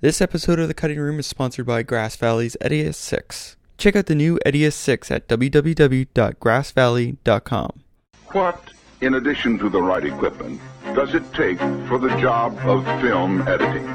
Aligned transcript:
This 0.00 0.20
episode 0.20 0.60
of 0.60 0.68
The 0.68 0.74
Cutting 0.74 1.00
Room 1.00 1.18
is 1.18 1.26
sponsored 1.26 1.66
by 1.66 1.82
Grass 1.82 2.14
Valley's 2.14 2.56
Edius 2.60 2.94
6. 2.94 3.56
Check 3.78 3.96
out 3.96 4.06
the 4.06 4.14
new 4.14 4.38
Edius 4.46 4.74
6 4.74 5.10
at 5.10 5.26
www.grassvalley.com. 5.26 7.70
What, 8.30 8.70
in 9.00 9.14
addition 9.14 9.58
to 9.58 9.68
the 9.68 9.82
right 9.82 10.04
equipment, 10.04 10.60
does 10.94 11.16
it 11.16 11.24
take 11.34 11.58
for 11.88 11.98
the 11.98 12.16
job 12.20 12.56
of 12.58 12.84
film 13.00 13.42
editing? 13.48 13.86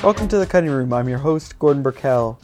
Welcome 0.00 0.28
to 0.28 0.38
The 0.38 0.46
Cutting 0.48 0.70
Room. 0.70 0.92
I'm 0.92 1.08
your 1.08 1.18
host, 1.18 1.58
Gordon 1.58 1.82
Burkell. 1.82 2.38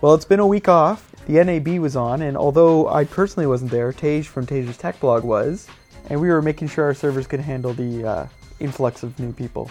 Well, 0.00 0.14
it's 0.14 0.24
been 0.24 0.40
a 0.40 0.46
week 0.48 0.68
off. 0.68 1.12
The 1.28 1.44
NAB 1.44 1.78
was 1.78 1.94
on, 1.94 2.22
and 2.22 2.36
although 2.36 2.88
I 2.88 3.04
personally 3.04 3.46
wasn't 3.46 3.70
there, 3.70 3.92
Tej 3.92 4.22
from 4.22 4.46
Tej's 4.46 4.76
Tech 4.76 4.98
Blog 4.98 5.22
was, 5.22 5.68
and 6.10 6.20
we 6.20 6.26
were 6.26 6.42
making 6.42 6.66
sure 6.66 6.86
our 6.86 6.94
servers 6.94 7.28
could 7.28 7.38
handle 7.38 7.72
the 7.72 8.04
uh, 8.04 8.26
influx 8.60 9.02
of 9.02 9.18
new 9.18 9.32
people. 9.32 9.70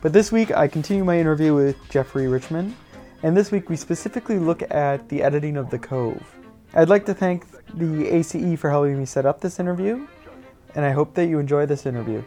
But 0.00 0.12
this 0.12 0.32
week 0.32 0.50
I 0.50 0.68
continue 0.68 1.04
my 1.04 1.18
interview 1.18 1.54
with 1.54 1.76
Geoffrey 1.90 2.26
Richman, 2.26 2.74
and 3.22 3.36
this 3.36 3.52
week 3.52 3.70
we 3.70 3.76
specifically 3.76 4.38
look 4.38 4.62
at 4.70 5.08
the 5.08 5.22
editing 5.22 5.56
of 5.56 5.70
The 5.70 5.78
Cove. 5.78 6.22
I'd 6.74 6.88
like 6.88 7.06
to 7.06 7.14
thank 7.14 7.46
the 7.74 8.08
ACE 8.08 8.58
for 8.58 8.70
helping 8.70 8.98
me 8.98 9.04
set 9.04 9.26
up 9.26 9.40
this 9.40 9.60
interview, 9.60 10.06
and 10.74 10.84
I 10.84 10.90
hope 10.90 11.14
that 11.14 11.26
you 11.26 11.38
enjoy 11.38 11.66
this 11.66 11.86
interview. 11.86 12.22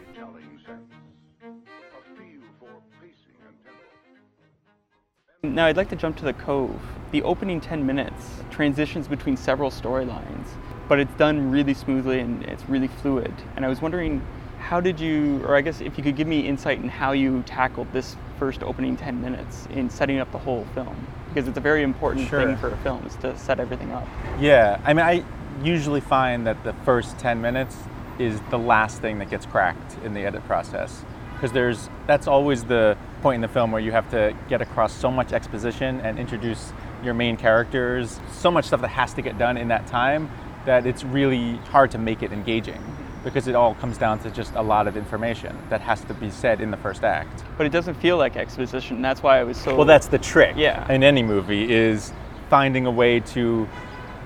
Now 5.44 5.67
I'd 5.67 5.78
like 5.78 5.90
to 5.90 5.95
jump 5.95 6.17
to 6.17 6.26
The 6.26 6.34
Cove. 6.34 6.80
The 7.12 7.22
opening 7.22 7.62
10 7.62 7.86
minutes 7.86 8.42
transitions 8.50 9.08
between 9.08 9.38
several 9.38 9.70
storylines, 9.70 10.48
but 10.90 11.00
it's 11.00 11.14
done 11.16 11.52
really 11.52 11.73
smoothly 11.73 12.20
and 12.20 12.44
it's 12.44 12.67
really 12.67 12.88
fluid. 12.88 13.34
And 13.56 13.66
I 13.66 13.70
was 13.70 13.81
wondering 13.81 14.22
how 14.66 14.82
did 14.82 15.00
you, 15.00 15.44
or 15.46 15.55
I 15.55 15.62
guess 15.62 15.80
if 15.80 15.96
you 15.96 16.04
could 16.04 16.16
give 16.16 16.26
me 16.26 16.40
insight 16.40 16.80
in 16.82 16.90
how 16.90 17.12
you 17.12 17.44
tackled 17.46 17.88
this 17.94 18.16
first 18.40 18.64
opening 18.64 18.98
10 18.98 19.22
minutes 19.22 19.68
in 19.70 19.92
setting 19.92 20.18
up 20.18 20.32
the 20.32 20.40
whole 20.40 20.66
film? 20.73 21.06
Because 21.30 21.48
it's 21.48 21.58
a 21.59 21.62
very 21.62 21.84
important 21.84 22.28
Sure. 22.28 22.44
thing 22.44 22.58
for 22.58 22.70
a 22.70 22.78
film 22.78 23.06
is 23.06 23.16
to 23.17 23.38
set 23.38 23.59
everything 23.59 23.92
up. 23.92 24.08
Yeah, 24.39 24.80
I 24.84 24.94
mean, 24.95 25.06
I 25.06 25.23
usually 25.64 26.02
find 26.02 26.48
that 26.48 26.64
the 26.64 26.73
first 26.84 27.20
10 27.20 27.42
minutes 27.42 27.78
is 28.17 28.42
the 28.50 28.58
last 28.58 29.02
thing 29.02 29.20
that 29.20 29.30
gets 29.30 29.45
cracked 29.45 29.98
in 30.04 30.16
the 30.16 30.26
edit 30.26 30.44
process. 30.48 31.06
Because 31.36 31.52
there's 31.52 31.89
that's 32.08 32.28
always 32.28 32.64
the 32.64 32.98
point 33.22 33.36
in 33.36 33.42
the 33.42 33.48
film 33.48 33.72
where 33.72 33.82
you 33.82 33.92
have 33.92 34.09
to 34.11 34.36
get 34.50 34.64
across 34.64 34.94
so 34.94 35.11
much 35.11 35.32
exposition 35.32 36.00
and 36.02 36.17
introduce 36.17 36.73
your 37.04 37.14
main 37.14 37.38
characters, 37.38 38.20
so 38.32 38.50
much 38.50 38.66
stuff 38.66 38.82
that 38.82 38.88
has 38.88 39.14
to 39.14 39.22
get 39.22 39.38
done 39.38 39.58
in 39.58 39.67
that 39.67 39.86
time 39.86 40.32
that 40.66 40.88
it's 40.88 41.04
really 41.04 41.58
hard 41.70 41.92
to 41.92 42.00
make 42.00 42.23
it 42.23 42.32
engaging 42.32 42.82
because 43.26 43.48
it 43.48 43.56
all 43.56 43.73
comes 43.76 43.98
down 43.98 44.20
to 44.20 44.30
just 44.30 44.54
a 44.54 44.62
lot 44.62 44.88
of 44.88 44.95
information 44.95 45.58
that 45.70 45.81
has 45.81 46.02
to 46.06 46.14
be 46.14 46.30
said 46.30 46.62
in 46.62 46.70
the 46.72 46.78
first 46.78 47.04
act. 47.04 47.44
But 47.58 47.66
it 47.66 47.72
doesn't 47.72 47.95
feel 47.95 48.17
like 48.17 48.38
exposition. 48.38 49.02
That's 49.02 49.22
why 49.23 49.40
I 49.40 49.44
was 49.44 49.58
so. 49.58 49.76
Well, 49.76 49.86
that's 49.86 50.08
the 50.08 50.20
trick 50.20 50.56
Yeah. 50.56 50.90
in 50.90 51.04
any 51.04 51.23
movie 51.23 51.73
is 51.73 52.14
finding 52.50 52.86
a 52.86 52.92
way 52.92 53.20
to 53.20 53.67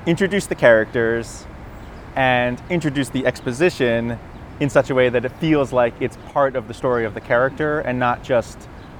introduce 0.05 0.47
the 0.47 0.55
characters 0.55 1.47
and 2.15 2.61
introduce 2.69 3.07
the 3.09 3.25
exposition 3.25 4.19
in 4.59 4.69
such 4.69 4.89
a 4.89 4.95
way 4.95 5.07
that 5.07 5.23
it 5.23 5.31
feels 5.39 5.71
like 5.71 5.93
it's 6.01 6.17
part 6.33 6.57
of 6.57 6.67
the 6.67 6.73
story 6.73 7.05
of 7.05 7.13
the 7.13 7.21
character 7.21 7.79
and 7.79 7.97
not 7.97 8.21
just 8.21 8.57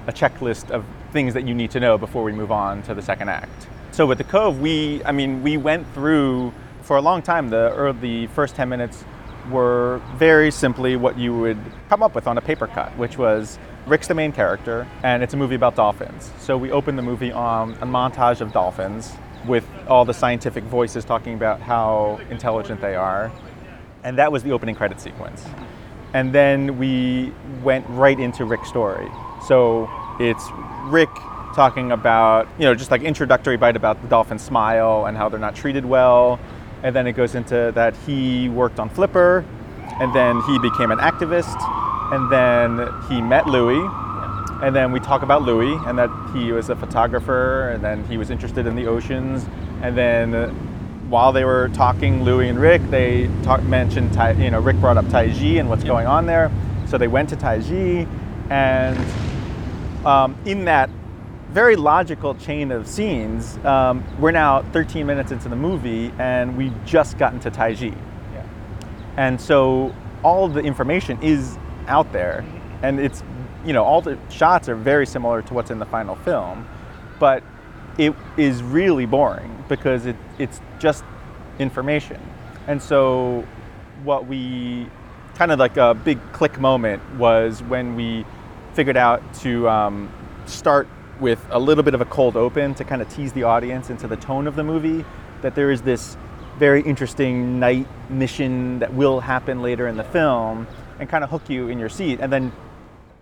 a 0.08 0.13
checklist 0.13 0.72
of 0.72 0.86
things 1.11 1.34
that 1.34 1.45
you 1.45 1.53
need 1.53 1.72
to 1.72 1.80
know 1.81 1.97
before 1.97 2.23
we 2.23 2.31
move 2.31 2.52
on 2.52 2.81
to 2.84 2.94
the 2.94 3.02
second 3.02 3.28
act. 3.28 3.67
So 3.91 4.06
with 4.06 4.17
the 4.19 4.23
Cove, 4.23 4.61
we 4.61 5.03
I 5.03 5.11
mean, 5.11 5.44
we 5.44 5.58
went 5.58 5.86
through 5.94 6.53
for 6.84 6.95
a 6.95 7.02
long 7.02 7.22
time 7.22 7.50
the 7.50 7.73
or 7.75 7.91
the 7.91 8.28
first 8.28 8.56
10 8.56 8.69
minutes 8.69 9.03
were 9.52 10.02
very 10.16 10.52
simply 10.52 10.95
what 10.95 11.17
you 11.17 11.38
would 11.38 11.58
come 11.89 12.03
up 12.03 12.16
with 12.16 12.28
on 12.28 12.38
a 12.38 12.42
paper 12.42 12.67
cut, 12.67 12.95
which 12.97 13.17
was 13.17 13.59
Rick's 13.86 14.08
the 14.08 14.14
main 14.14 14.31
character, 14.31 14.88
and 15.03 15.23
it's 15.23 15.33
a 15.33 15.38
movie 15.38 15.56
about 15.56 15.75
dolphins. 15.75 16.31
So 16.39 16.58
we 16.58 16.72
opened 16.72 16.97
the 16.97 17.03
movie 17.03 17.31
on 17.31 17.73
a 17.75 17.86
montage 17.86 18.41
of 18.41 18.52
dolphins 18.52 19.11
with 19.47 19.66
all 19.88 20.06
the 20.06 20.14
scientific 20.14 20.64
voices 20.66 21.06
talking 21.06 21.34
about 21.34 21.62
how 21.62 22.19
intelligent 22.29 22.81
they 22.81 22.96
are. 22.96 23.31
And 24.03 24.18
that 24.18 24.31
was 24.31 24.44
the 24.44 24.51
opening 24.51 24.75
credit 24.75 25.01
sequence. 25.01 25.46
And 26.13 26.34
then 26.34 26.78
we 26.78 27.34
went 27.63 27.85
right 27.90 28.19
into 28.19 28.46
Rick's 28.46 28.69
story. 28.69 29.09
So 29.47 29.90
it's 30.19 30.46
Rick 30.85 31.09
talking 31.56 31.91
about, 31.91 32.47
you 32.57 32.66
know, 32.66 32.75
just 32.75 32.91
like 32.91 33.02
introductory 33.02 33.57
bite 33.57 33.75
about 33.75 34.02
the 34.02 34.07
dolphin 34.07 34.40
smile 34.40 35.06
and 35.06 35.18
how 35.18 35.29
they're 35.29 35.40
not 35.40 35.56
treated 35.56 35.85
well. 35.85 36.40
And 36.84 36.95
then 36.95 37.07
it 37.07 37.13
goes 37.13 37.35
into 37.35 37.72
that 37.75 37.95
he 38.06 38.50
worked 38.50 38.79
on 38.79 38.90
Flipper, 38.90 39.45
and 40.00 40.13
then 40.13 40.41
he 40.44 40.57
became 40.59 40.91
an 40.91 41.00
activist, 41.00 41.57
and 42.12 42.31
then 42.31 42.88
he 43.09 43.22
met 43.22 43.47
Louis, 43.47 43.85
and 44.62 44.75
then 44.75 44.91
we 44.91 45.00
talk 45.00 45.22
about 45.22 45.44
Louis 45.44 45.79
and 45.88 45.97
that 45.97 46.09
he 46.34 46.51
was 46.51 46.69
a 46.69 46.75
photographer, 46.75 47.69
and 47.69 47.84
then 47.84 48.03
he 48.06 48.17
was 48.17 48.29
interested 48.29 48.66
in 48.66 48.75
the 48.75 48.88
oceans, 48.88 49.45
and 49.81 49.97
then 49.97 50.34
uh, 50.34 50.50
while 51.09 51.31
they 51.31 51.44
were 51.44 51.69
talking, 51.69 52.23
Louis 52.23 52.50
and 52.50 52.59
Rick, 52.59 52.81
they 52.90 53.29
talk, 53.44 53.63
mentioned, 53.63 54.13
Tai, 54.13 54.34
you 54.34 54.51
know, 54.51 54.59
Rick 54.59 54.78
brought 54.78 54.97
up 54.97 55.06
Taiji 55.06 55.59
and 55.59 55.69
what's 55.69 55.84
going 55.84 56.07
on 56.07 56.25
there, 56.25 56.51
so 56.88 56.97
they 56.97 57.07
went 57.07 57.29
to 57.29 57.35
Taiji, 57.35 58.07
and 58.50 58.97
um, 60.06 60.38
in 60.46 60.66
that 60.66 60.90
very 61.51 61.75
logical 61.75 62.35
chain 62.35 62.71
of 62.71 62.87
scenes, 62.87 63.57
um, 63.65 64.03
we're 64.19 64.31
now 64.31 64.61
13 64.71 65.05
minutes 65.05 65.31
into 65.31 65.49
the 65.49 65.55
movie, 65.55 66.13
and 66.19 66.55
we've 66.55 66.85
just 66.85 67.17
gotten 67.17 67.39
to 67.39 67.49
Taiji. 67.49 67.95
Yeah. 68.33 68.45
And 69.17 69.41
so 69.41 69.93
all 70.23 70.47
the 70.47 70.59
information 70.59 71.17
is 71.23 71.57
out 71.87 72.11
there, 72.13 72.45
and 72.83 72.99
it's, 72.99 73.23
you 73.65 73.73
know, 73.73 73.83
all 73.83 74.01
the 74.01 74.17
shots 74.29 74.69
are 74.69 74.75
very 74.75 75.07
similar 75.07 75.41
to 75.41 75.53
what's 75.53 75.71
in 75.71 75.79
the 75.79 75.85
final 75.85 76.15
film, 76.17 76.67
but 77.19 77.43
it 77.97 78.13
is 78.37 78.61
really 78.61 79.07
boring 79.07 79.63
because 79.67 80.05
it, 80.05 80.16
it's 80.37 80.61
just 80.77 81.03
information. 81.57 82.21
And 82.67 82.81
so 82.81 83.45
what 84.03 84.27
we 84.27 84.87
kind 85.33 85.51
of 85.51 85.57
like 85.57 85.77
a 85.77 85.95
big 85.95 86.19
click 86.31 86.59
moment 86.59 87.01
was 87.16 87.63
when 87.63 87.95
we 87.95 88.23
figured 88.73 88.97
out 88.97 89.21
to 89.33 89.67
um, 89.67 90.11
start 90.45 90.87
with 91.19 91.46
a 91.52 91.59
little 91.59 91.84
bit 91.84 91.94
of 91.94 92.02
a 92.02 92.06
cold 92.06 92.35
open 92.35 92.74
to 92.75 92.84
kind 92.84 93.02
of 93.02 93.09
tease 93.09 93.34
the 93.34 93.44
audience 93.44 93.90
into 93.90 94.07
the 94.07 94.18
tone 94.18 94.47
of 94.47 94.56
the 94.56 94.63
movie 94.63 95.06
that 95.41 95.56
there 95.56 95.72
is 95.72 95.81
this 95.81 96.18
very 96.57 96.81
interesting 96.81 97.59
night 97.59 97.88
mission 98.09 98.80
that 98.80 98.94
will 98.94 99.22
happen 99.22 99.62
later 99.62 99.88
in 99.88 99.96
the 99.96 100.03
film 100.03 100.68
and 101.00 101.08
kind 101.08 101.24
of 101.24 101.29
hook 101.29 101.50
you 101.50 101.69
in 101.69 101.79
your 101.79 101.90
seat. 101.90 102.19
And 102.19 102.31
then 102.31 102.52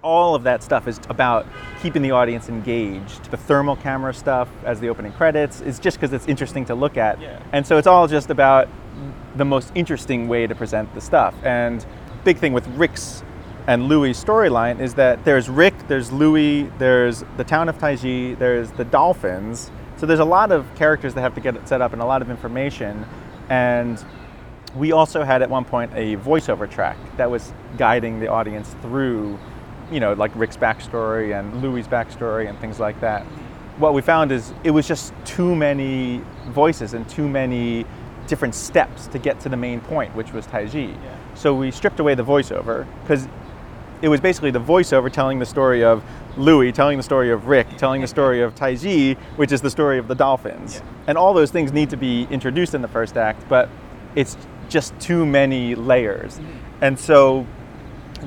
all 0.04 0.36
of 0.36 0.44
that 0.44 0.64
stuff 0.64 0.88
is 0.88 1.00
about 1.10 1.46
keeping 1.82 2.02
the 2.02 2.12
audience 2.12 2.50
engaged. 2.50 3.30
The 3.30 3.38
thermal 3.38 3.76
camera 3.76 4.14
stuff 4.14 4.50
as 4.64 4.80
the 4.80 4.90
opening 4.90 5.12
credits 5.14 5.62
is 5.62 5.80
just 5.80 5.98
because 5.98 6.14
it's 6.14 6.28
interesting 6.28 6.66
to 6.66 6.76
look 6.76 6.98
at. 6.98 7.22
Yeah. 7.22 7.40
and 7.52 7.66
so 7.66 7.78
it's 7.78 7.88
all 7.88 8.08
just 8.08 8.30
about 8.30 8.68
the 9.36 9.46
most 9.46 9.72
interesting 9.76 10.28
way 10.28 10.48
to 10.48 10.56
present 10.56 10.94
the 10.96 11.02
stuff. 11.02 11.36
And 11.44 11.86
big 12.24 12.38
thing 12.38 12.54
with 12.54 12.68
rick's 12.70 13.24
and 13.68 13.90
Louis' 13.90 14.14
storyline 14.14 14.80
is 14.80 14.94
that 14.94 15.26
there's 15.26 15.50
Rick, 15.50 15.74
there's 15.90 16.10
Louis, 16.12 16.72
there's 16.78 17.26
the 17.36 17.44
town 17.44 17.68
of 17.68 17.78
Taiji, 17.78 18.38
there's 18.40 18.72
the 18.72 18.86
dolphins. 18.86 19.72
So 19.98 20.06
there's 20.06 20.22
a 20.22 20.26
lot 20.26 20.54
of 20.54 20.74
characters 20.76 21.14
that 21.16 21.22
have 21.22 21.36
to 21.36 21.42
get 21.42 21.58
it 21.58 21.68
set 21.68 21.82
up 21.82 21.92
and 21.92 22.02
a 22.02 22.06
lot 22.06 22.22
of 22.22 22.30
information. 22.30 23.06
And 23.50 24.04
we 24.74 24.94
also 24.94 25.24
had 25.24 25.42
at 25.42 25.50
one 25.50 25.66
point 25.66 25.92
a 25.96 26.16
voiceover 26.16 26.70
track 26.70 26.98
that 27.18 27.30
was 27.30 27.52
guiding 27.78 28.22
the 28.22 28.28
audience 28.28 28.74
through, 28.82 29.38
you 29.92 30.00
know, 30.00 30.14
like 30.14 30.32
Rick's 30.36 30.58
backstory 30.58 31.38
and 31.38 31.62
Louis' 31.62 31.88
backstory 31.88 32.48
and 32.48 32.58
things 32.60 32.80
like 32.80 33.00
that. 33.02 33.24
What 33.80 33.94
we 33.94 34.02
found 34.02 34.32
is 34.32 34.54
it 34.64 34.72
was 34.72 34.88
just 34.88 35.14
too 35.26 35.56
many 35.56 36.22
voices 36.48 36.94
and 36.94 37.08
too 37.10 37.28
many 37.28 37.86
different 38.28 38.56
steps 38.56 39.08
to 39.08 39.20
get 39.20 39.42
to 39.42 39.50
the 39.50 39.58
main 39.58 39.82
point, 39.82 40.16
which 40.16 40.32
was 40.32 40.48
Taiji. 40.48 40.98
So 41.36 41.54
we 41.54 41.70
stripped 41.72 42.00
away 42.00 42.16
the 42.16 42.24
voiceover 42.24 42.88
because 43.02 43.28
it 44.02 44.10
was 44.10 44.22
basically 44.22 44.52
the 44.52 44.60
voiceover 44.60 45.12
telling 45.12 45.40
the 45.40 45.46
story 45.46 45.84
of 45.84 46.04
Louis, 46.38 46.72
telling 46.72 46.98
the 46.98 47.04
story 47.04 47.32
of 47.32 47.48
Rick, 47.48 47.78
telling 47.78 48.02
the 48.02 48.08
story 48.08 48.42
of 48.42 48.54
Taiji, 48.54 49.18
which 49.38 49.52
is 49.52 49.62
the 49.62 49.70
story 49.70 49.98
of 49.98 50.08
the 50.08 50.16
dolphins. 50.16 50.82
And 51.08 51.18
all 51.18 51.34
those 51.34 51.52
things 51.52 51.72
need 51.72 51.90
to 51.90 51.98
be 51.98 52.28
introduced 52.30 52.76
in 52.76 52.82
the 52.82 52.88
first 52.88 53.18
act, 53.18 53.48
but 53.50 53.70
it's 54.16 54.38
just 54.70 54.98
too 55.00 55.26
many 55.26 55.74
layers. 55.74 56.40
And 56.82 57.00
so 57.00 57.48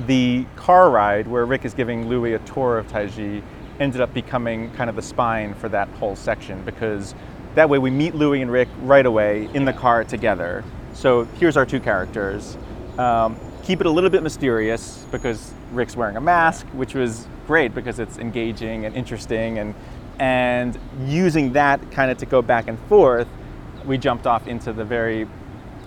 the 0.07 0.45
car 0.57 0.91
ride 0.91 1.29
where 1.29 1.47
Rick 1.47 1.65
is 1.65 1.75
giving 1.75 2.09
Louis 2.09 2.35
a 2.35 2.39
tour 2.41 2.79
of 2.79 2.89
Taiji 2.89 3.43
ended 3.79 4.01
up 4.01 4.13
becoming 4.13 4.71
kind 4.73 4.91
of 4.91 4.97
the 4.97 5.03
spine 5.03 5.55
for 5.55 5.69
that 5.69 5.89
whole 5.91 6.17
section 6.17 6.63
because 6.65 7.15
that 7.55 7.69
way 7.69 7.79
we 7.79 7.91
meet 7.91 8.15
Louis 8.15 8.43
and 8.43 8.51
Rick 8.51 8.69
right 8.83 9.07
away 9.07 9.49
in 9.55 9.65
the 9.65 9.73
car 9.73 10.05
together. 10.05 10.65
So 10.93 11.25
here's 11.25 11.57
our 11.57 11.67
two 11.67 11.81
characters. 11.81 12.57
Um, 12.99 13.39
keep 13.71 13.81
it 13.81 13.87
a 13.87 13.91
little 13.91 14.11
bit 14.11 14.25
mysterious 14.25 15.07
because 15.13 15.53
Rick's 15.71 15.95
wearing 15.95 16.17
a 16.17 16.21
mask, 16.21 16.67
which 16.73 16.95
was 16.95 17.29
great 17.47 17.73
because 17.73 18.01
it's 18.01 18.19
engaging 18.19 18.85
and 18.85 18.97
interesting, 18.97 19.61
and 19.61 19.77
and 20.19 20.77
using 21.07 21.53
that 21.53 21.93
kind 21.93 22.11
of 22.11 22.19
to 22.19 22.27
go 22.27 22.43
back 22.43 22.67
and 22.67 22.77
forth, 22.89 23.29
we 23.87 23.97
jumped 23.97 24.27
off 24.27 24.49
into 24.49 24.73
the 24.73 24.85
very 24.85 25.29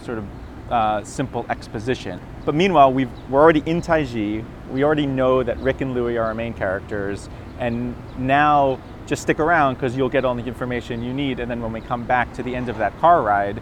sort 0.01 0.18
of 0.18 0.25
uh, 0.71 1.03
simple 1.03 1.45
exposition. 1.50 2.21
But 2.45 2.56
meanwhile, 2.56 2.94
we've, 2.94 3.12
we're 3.30 3.41
already 3.41 3.63
in 3.65 3.81
Taiji. 3.81 4.45
We 4.71 4.85
already 4.85 5.06
know 5.06 5.44
that 5.44 5.57
Rick 5.59 5.81
and 5.81 5.94
Louie 5.94 6.18
are 6.18 6.24
our 6.24 6.33
main 6.33 6.53
characters. 6.53 7.30
And 7.59 7.95
now 8.18 8.80
just 9.06 9.21
stick 9.21 9.39
around 9.39 9.75
because 9.75 9.95
you'll 9.95 10.09
get 10.09 10.24
all 10.24 10.33
the 10.35 10.45
information 10.45 11.03
you 11.03 11.13
need. 11.13 11.41
And 11.41 11.51
then 11.51 11.62
when 11.62 11.74
we 11.74 11.81
come 11.81 12.06
back 12.06 12.33
to 12.33 12.44
the 12.44 12.56
end 12.56 12.69
of 12.69 12.77
that 12.77 12.97
car 13.00 13.21
ride, 13.21 13.62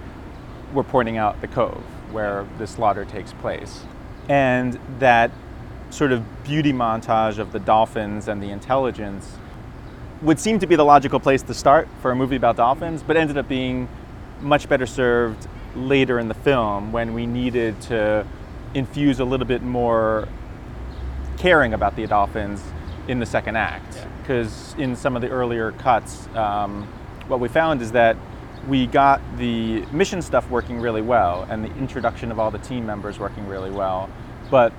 we're 0.73 0.83
pointing 0.83 1.17
out 1.17 1.41
the 1.41 1.47
cove 1.47 1.83
where 2.11 2.47
the 2.59 2.67
slaughter 2.67 3.03
takes 3.03 3.33
place. 3.33 3.81
And 4.29 4.79
that 4.99 5.31
sort 5.89 6.11
of 6.11 6.43
beauty 6.43 6.71
montage 6.71 7.37
of 7.37 7.51
the 7.51 7.59
dolphins 7.59 8.27
and 8.27 8.41
the 8.41 8.49
intelligence 8.49 9.37
would 10.21 10.39
seem 10.39 10.59
to 10.59 10.67
be 10.67 10.75
the 10.75 10.85
logical 10.85 11.19
place 11.19 11.41
to 11.43 11.53
start 11.53 11.87
for 12.01 12.11
a 12.11 12.15
movie 12.15 12.35
about 12.35 12.55
dolphins, 12.55 13.03
but 13.03 13.17
ended 13.17 13.37
up 13.37 13.47
being 13.47 13.89
much 14.39 14.69
better 14.69 14.85
served 14.85 15.47
later 15.75 16.19
in 16.19 16.27
the 16.27 16.33
film 16.33 16.91
when 16.91 17.13
we 17.13 17.25
needed 17.25 17.79
to 17.81 18.25
infuse 18.73 19.19
a 19.19 19.25
little 19.25 19.45
bit 19.45 19.61
more 19.61 20.27
caring 21.37 21.73
about 21.73 21.95
the 21.95 22.05
dolphins 22.05 22.63
in 23.07 23.19
the 23.19 23.25
second 23.25 23.57
act. 23.57 24.05
Because 24.21 24.75
in 24.77 24.95
some 24.95 25.15
of 25.15 25.21
the 25.21 25.29
earlier 25.29 25.71
cuts, 25.73 26.27
um, 26.35 26.87
what 27.27 27.39
we 27.39 27.47
found 27.47 27.81
is 27.81 27.91
that 27.93 28.15
we 28.67 28.85
got 28.85 29.21
the 29.37 29.81
mission 29.87 30.21
stuff 30.21 30.49
working 30.49 30.79
really 30.79 31.01
well 31.01 31.47
and 31.49 31.63
the 31.63 31.75
introduction 31.77 32.31
of 32.31 32.39
all 32.39 32.51
the 32.51 32.59
team 32.59 32.85
members 32.85 33.19
working 33.19 33.47
really 33.47 33.71
well. 33.71 34.09
But 34.49 34.73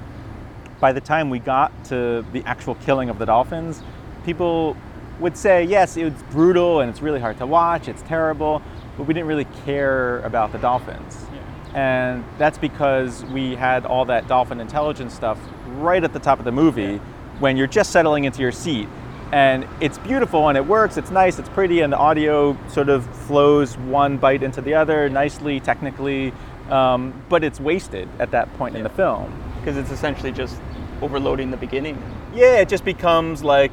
by 0.80 0.92
the 0.92 1.00
time 1.00 1.30
we 1.30 1.38
got 1.38 1.72
to 1.86 2.24
the 2.32 2.42
actual 2.44 2.74
killing 2.76 3.08
of 3.08 3.18
the 3.18 3.26
dolphins, 3.26 3.82
people 4.24 4.76
would 5.20 5.36
say, 5.36 5.64
yes, 5.64 5.96
it's 5.96 6.22
brutal 6.24 6.80
and 6.80 6.90
it's 6.90 7.02
really 7.02 7.20
hard 7.20 7.38
to 7.38 7.46
watch, 7.46 7.88
it's 7.88 8.02
terrible, 8.02 8.62
but 8.96 9.06
we 9.06 9.14
didn't 9.14 9.28
really 9.28 9.46
care 9.64 10.20
about 10.20 10.52
the 10.52 10.58
dolphins. 10.58 11.26
And 11.74 12.24
that's 12.38 12.58
because 12.58 13.24
we 13.26 13.54
had 13.54 13.86
all 13.86 14.04
that 14.06 14.28
dolphin 14.28 14.60
intelligence 14.60 15.14
stuff 15.14 15.38
right 15.76 16.02
at 16.04 16.12
the 16.12 16.18
top 16.18 16.38
of 16.38 16.44
the 16.44 16.52
movie 16.52 16.98
when 17.38 17.56
you're 17.56 17.66
just 17.66 17.90
settling 17.90 18.24
into 18.24 18.42
your 18.42 18.52
seat. 18.52 18.88
And 19.32 19.66
it's 19.80 19.96
beautiful 19.98 20.48
and 20.48 20.58
it 20.58 20.66
works, 20.66 20.98
it's 20.98 21.10
nice, 21.10 21.38
it's 21.38 21.48
pretty, 21.48 21.80
and 21.80 21.90
the 21.92 21.96
audio 21.96 22.56
sort 22.68 22.90
of 22.90 23.04
flows 23.26 23.78
one 23.78 24.18
bite 24.18 24.42
into 24.42 24.60
the 24.60 24.74
other 24.74 25.08
nicely, 25.08 25.58
technically, 25.58 26.34
um, 26.68 27.14
but 27.30 27.42
it's 27.42 27.58
wasted 27.58 28.08
at 28.18 28.30
that 28.32 28.52
point 28.58 28.76
in 28.76 28.82
the 28.82 28.90
film. 28.90 29.32
because 29.62 29.76
it's 29.76 29.90
essentially 29.92 30.32
just 30.32 30.60
overloading 31.00 31.50
the 31.50 31.56
beginning. 31.56 31.96
Yeah, 32.34 32.58
it 32.58 32.68
just 32.68 32.84
becomes 32.84 33.44
like, 33.44 33.70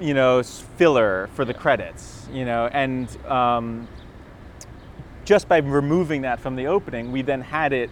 you 0.00 0.14
know, 0.14 0.42
filler 0.42 1.28
for 1.34 1.44
the 1.44 1.54
credits, 1.54 2.28
you 2.32 2.44
know, 2.44 2.68
and 2.72 3.08
um, 3.26 3.88
just 5.24 5.48
by 5.48 5.58
removing 5.58 6.22
that 6.22 6.38
from 6.38 6.54
the 6.54 6.68
opening, 6.68 7.10
we 7.10 7.22
then 7.22 7.40
had 7.40 7.72
it 7.72 7.90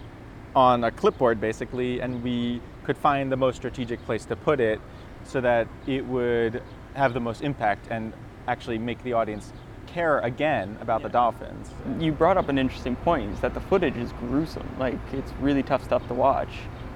on 0.55 0.85
a 0.85 0.91
clipboard 0.91 1.41
basically, 1.41 1.99
and 1.99 2.23
we 2.23 2.61
could 2.85 2.97
find 2.97 3.31
the 3.31 3.37
most 3.37 3.57
strategic 3.57 4.03
place 4.05 4.23
to 4.25 4.35
put 4.35 4.61
it 4.61 4.79
so 5.25 5.41
that 5.41 5.67
it 5.87 6.05
would 6.05 6.61
have 6.95 7.13
the 7.13 7.19
most 7.19 7.41
impact 7.41 7.87
and 7.89 8.13
actually 8.47 8.77
make 8.77 9.03
the 9.03 9.13
audience 9.13 9.51
care 9.87 10.19
again 10.19 10.77
about 10.81 11.03
the 11.03 11.09
dolphins. 11.09 11.69
You 11.99 12.11
brought 12.11 12.37
up 12.37 12.49
an 12.49 12.57
interesting 12.57 12.95
point: 12.97 13.33
is 13.33 13.39
that 13.41 13.53
the 13.53 13.61
footage 13.61 13.97
is 13.97 14.11
gruesome. 14.13 14.67
Like 14.79 14.99
it's 15.13 15.31
really 15.39 15.63
tough 15.63 15.83
stuff 15.83 16.07
to 16.07 16.13
watch. 16.13 16.49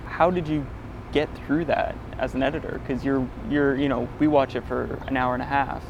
How 0.06 0.32
did 0.32 0.48
you 0.48 0.66
get 1.12 1.30
through 1.38 1.66
that 1.66 1.96
as 2.18 2.34
an 2.34 2.44
editor? 2.44 2.80
Because 2.82 3.04
you're 3.04 3.28
you're 3.50 3.76
you 3.76 3.90
know 3.90 4.08
we 4.20 4.28
watch 4.28 4.56
it 4.56 4.66
for 4.66 5.02
an 5.08 5.18
hour 5.18 5.34
and 5.34 5.44
a 5.44 5.46
half. 5.46 5.84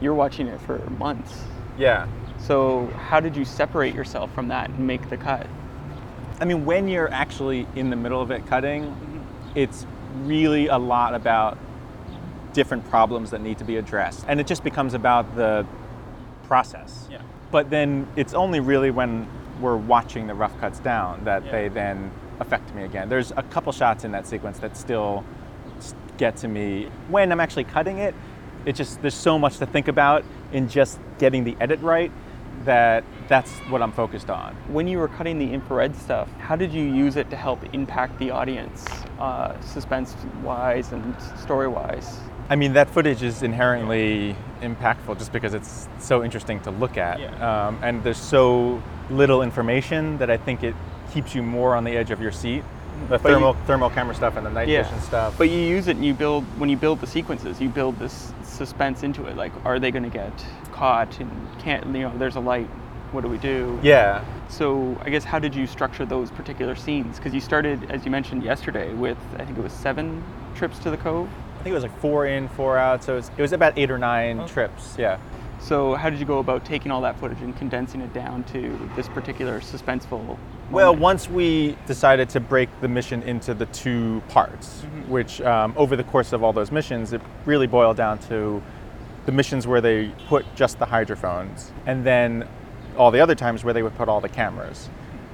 You're 0.00 0.14
watching 0.14 0.46
it 0.46 0.60
for 0.60 0.78
months. 0.90 1.42
Yeah. 1.76 2.06
So 2.38 2.86
how 2.96 3.20
did 3.20 3.36
you 3.36 3.44
separate 3.44 3.94
yourself 3.94 4.32
from 4.32 4.48
that 4.48 4.70
and 4.70 4.86
make 4.86 5.10
the 5.10 5.16
cut? 5.16 5.46
I 6.40 6.44
mean, 6.44 6.64
when 6.64 6.86
you're 6.86 7.12
actually 7.12 7.66
in 7.74 7.90
the 7.90 7.96
middle 7.96 8.22
of 8.22 8.30
it 8.30 8.46
cutting, 8.46 8.84
mm-hmm. 8.84 9.18
it's 9.56 9.86
really 10.22 10.68
a 10.68 10.78
lot 10.78 11.14
about 11.14 11.58
different 12.52 12.88
problems 12.88 13.30
that 13.30 13.40
need 13.40 13.58
to 13.58 13.64
be 13.64 13.76
addressed. 13.76 14.24
And 14.28 14.40
it 14.40 14.46
just 14.46 14.64
becomes 14.64 14.94
about 14.94 15.34
the 15.36 15.66
process. 16.44 17.06
Yeah. 17.10 17.20
But 17.50 17.70
then 17.70 18.06
it's 18.16 18.34
only 18.34 18.60
really 18.60 18.90
when 18.90 19.26
we're 19.60 19.76
watching 19.76 20.26
the 20.26 20.34
rough 20.34 20.58
cuts 20.60 20.78
down 20.80 21.24
that 21.24 21.44
Yeah. 21.44 21.52
they 21.52 21.68
then 21.68 22.10
affect 22.40 22.74
me 22.74 22.84
again. 22.84 23.08
There's 23.08 23.32
a 23.36 23.42
couple 23.42 23.72
shots 23.72 24.04
in 24.04 24.12
that 24.12 24.26
sequence 24.26 24.58
that 24.60 24.76
still 24.76 25.24
get 26.16 26.36
to 26.36 26.48
me. 26.48 26.88
When 27.08 27.32
I'm 27.32 27.40
actually 27.40 27.64
cutting 27.64 27.98
it, 27.98 28.14
it 28.64 28.74
just 28.74 29.00
there's 29.02 29.14
so 29.14 29.38
much 29.38 29.58
to 29.58 29.66
think 29.66 29.88
about 29.88 30.24
in 30.52 30.68
just 30.68 30.98
getting 31.18 31.44
the 31.44 31.56
edit 31.60 31.80
right 31.80 32.10
that 32.64 33.04
that's 33.28 33.52
what 33.70 33.82
I'm 33.82 33.92
focused 33.92 34.30
on. 34.30 34.54
When 34.68 34.88
you 34.88 34.98
were 34.98 35.08
cutting 35.08 35.38
the 35.38 35.52
infrared 35.52 35.94
stuff, 35.94 36.28
how 36.38 36.56
did 36.56 36.72
you 36.72 36.82
use 36.82 37.16
it 37.16 37.30
to 37.30 37.36
help 37.36 37.60
impact 37.72 38.18
the 38.18 38.30
audience, 38.30 38.86
uh, 39.20 39.58
suspense-wise 39.60 40.92
and 40.92 41.14
story-wise? 41.38 42.18
I 42.50 42.56
mean, 42.56 42.72
that 42.74 42.88
footage 42.90 43.22
is 43.22 43.42
inherently 43.42 44.34
impactful 44.62 45.18
just 45.18 45.32
because 45.32 45.52
it's 45.52 45.86
so 45.98 46.24
interesting 46.24 46.60
to 46.60 46.70
look 46.70 46.96
at. 46.96 47.20
Yeah. 47.20 47.66
Um, 47.68 47.78
and 47.82 48.02
there's 48.02 48.18
so 48.20 48.82
little 49.10 49.42
information 49.42 50.16
that 50.18 50.30
I 50.30 50.38
think 50.38 50.62
it 50.62 50.74
keeps 51.12 51.34
you 51.34 51.42
more 51.42 51.74
on 51.74 51.84
the 51.84 51.90
edge 51.96 52.10
of 52.10 52.20
your 52.22 52.32
seat. 52.32 52.64
The 53.08 53.18
But 53.18 53.22
you- 53.22 53.34
thermal, 53.34 53.52
thermal 53.66 53.90
camera 53.90 54.14
stuff 54.14 54.36
and 54.36 54.46
the 54.46 54.50
night 54.50 54.66
vision 54.66 55.00
stuff. 55.00 55.36
But 55.36 55.50
you 55.50 55.58
use 55.58 55.88
it 55.88 55.96
and 55.96 56.04
you 56.04 56.14
build 56.14 56.44
when 56.58 56.68
you 56.68 56.76
build 56.76 57.00
the 57.00 57.06
sequences, 57.06 57.60
you 57.60 57.68
build 57.68 57.98
this 57.98 58.32
suspense 58.42 59.02
into 59.02 59.26
it. 59.26 59.36
Like, 59.36 59.52
are 59.64 59.78
they 59.78 59.90
going 59.90 60.02
to 60.02 60.10
get 60.10 60.32
caught? 60.72 61.20
And 61.20 61.30
can't 61.60 61.84
you 61.86 61.92
know? 62.02 62.12
There's 62.18 62.36
a 62.36 62.40
light. 62.40 62.68
What 63.12 63.22
do 63.22 63.28
we 63.28 63.38
do? 63.38 63.78
yeah. 63.82 64.22
So 64.50 64.96
I 65.02 65.10
guess 65.10 65.24
how 65.24 65.38
did 65.38 65.54
you 65.54 65.66
structure 65.66 66.06
those 66.06 66.30
particular 66.30 66.74
scenes? 66.74 67.18
Because 67.18 67.34
you 67.34 67.40
started, 67.40 67.90
as 67.90 68.04
you 68.06 68.10
mentioned 68.10 68.42
yesterday, 68.42 68.92
with 68.94 69.18
I 69.38 69.44
think 69.44 69.58
it 69.58 69.62
was 69.62 69.72
seven 69.72 70.22
trips 70.54 70.78
to 70.80 70.90
the 70.90 70.96
cove. 70.96 71.28
I 71.58 71.62
think 71.62 71.72
it 71.72 71.74
was 71.74 71.82
like 71.82 72.00
four 72.00 72.26
in, 72.26 72.48
four 72.50 72.78
out. 72.78 73.02
So 73.02 73.14
it 73.14 73.16
was, 73.16 73.30
it 73.36 73.42
was 73.42 73.52
about 73.52 73.76
eight 73.76 73.90
or 73.90 73.98
nine 73.98 74.46
trips. 74.46 74.94
Yeah. 74.96 75.18
So 75.60 75.94
how 75.94 76.08
did 76.08 76.20
you 76.20 76.24
go 76.24 76.38
about 76.38 76.64
taking 76.64 76.92
all 76.92 77.00
that 77.00 77.18
footage 77.18 77.40
and 77.40 77.56
condensing 77.56 78.00
it 78.00 78.12
down 78.12 78.44
to 78.44 78.90
this 78.94 79.08
particular 79.08 79.60
suspenseful? 79.60 80.38
Well, 80.70 80.94
once 80.94 81.28
we 81.28 81.76
decided 81.86 82.28
to 82.30 82.40
break 82.40 82.68
the 82.80 82.88
mission 82.88 83.22
into 83.22 83.54
the 83.54 83.66
two 83.66 84.22
parts, 84.28 84.82
which 85.08 85.40
um, 85.40 85.74
over 85.76 85.96
the 85.96 86.04
course 86.04 86.32
of 86.32 86.44
all 86.44 86.52
those 86.52 86.70
missions, 86.70 87.12
it 87.12 87.20
really 87.44 87.66
boiled 87.66 87.96
down 87.96 88.18
to 88.28 88.62
the 89.26 89.32
missions 89.32 89.66
where 89.66 89.80
they 89.80 90.12
put 90.28 90.44
just 90.54 90.78
the 90.78 90.86
hydrophones, 90.86 91.72
and 91.86 92.04
then 92.04 92.46
all 92.96 93.10
the 93.10 93.20
other 93.20 93.34
times 93.34 93.64
where 93.64 93.74
they 93.74 93.82
would 93.82 93.96
put 93.96 94.08
all 94.08 94.20
the 94.20 94.28
cameras. 94.28 94.88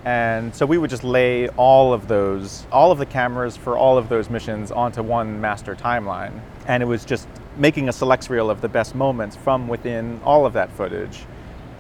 And 0.05 0.55
so 0.55 0.67
we 0.67 0.77
would 0.77 0.91
just 0.91 1.05
lay 1.05 1.49
all 1.51 1.93
of 1.95 2.09
those, 2.09 2.67
all 2.71 2.93
of 2.93 2.99
the 2.99 3.07
cameras 3.07 3.57
for 3.57 3.79
all 3.79 3.97
of 3.97 4.09
those 4.09 4.29
missions 4.29 4.71
onto 4.71 5.03
one 5.03 5.41
master 5.41 5.75
timeline. 5.75 6.41
And 6.67 6.83
it 6.83 6.87
was 6.87 7.05
just 7.05 7.27
making 7.57 7.89
a 7.89 7.93
select 7.93 8.29
reel 8.29 8.51
of 8.51 8.61
the 8.61 8.69
best 8.69 8.95
moments 8.95 9.35
from 9.37 9.67
within 9.69 10.21
all 10.25 10.45
of 10.45 10.53
that 10.55 10.71
footage 10.73 11.25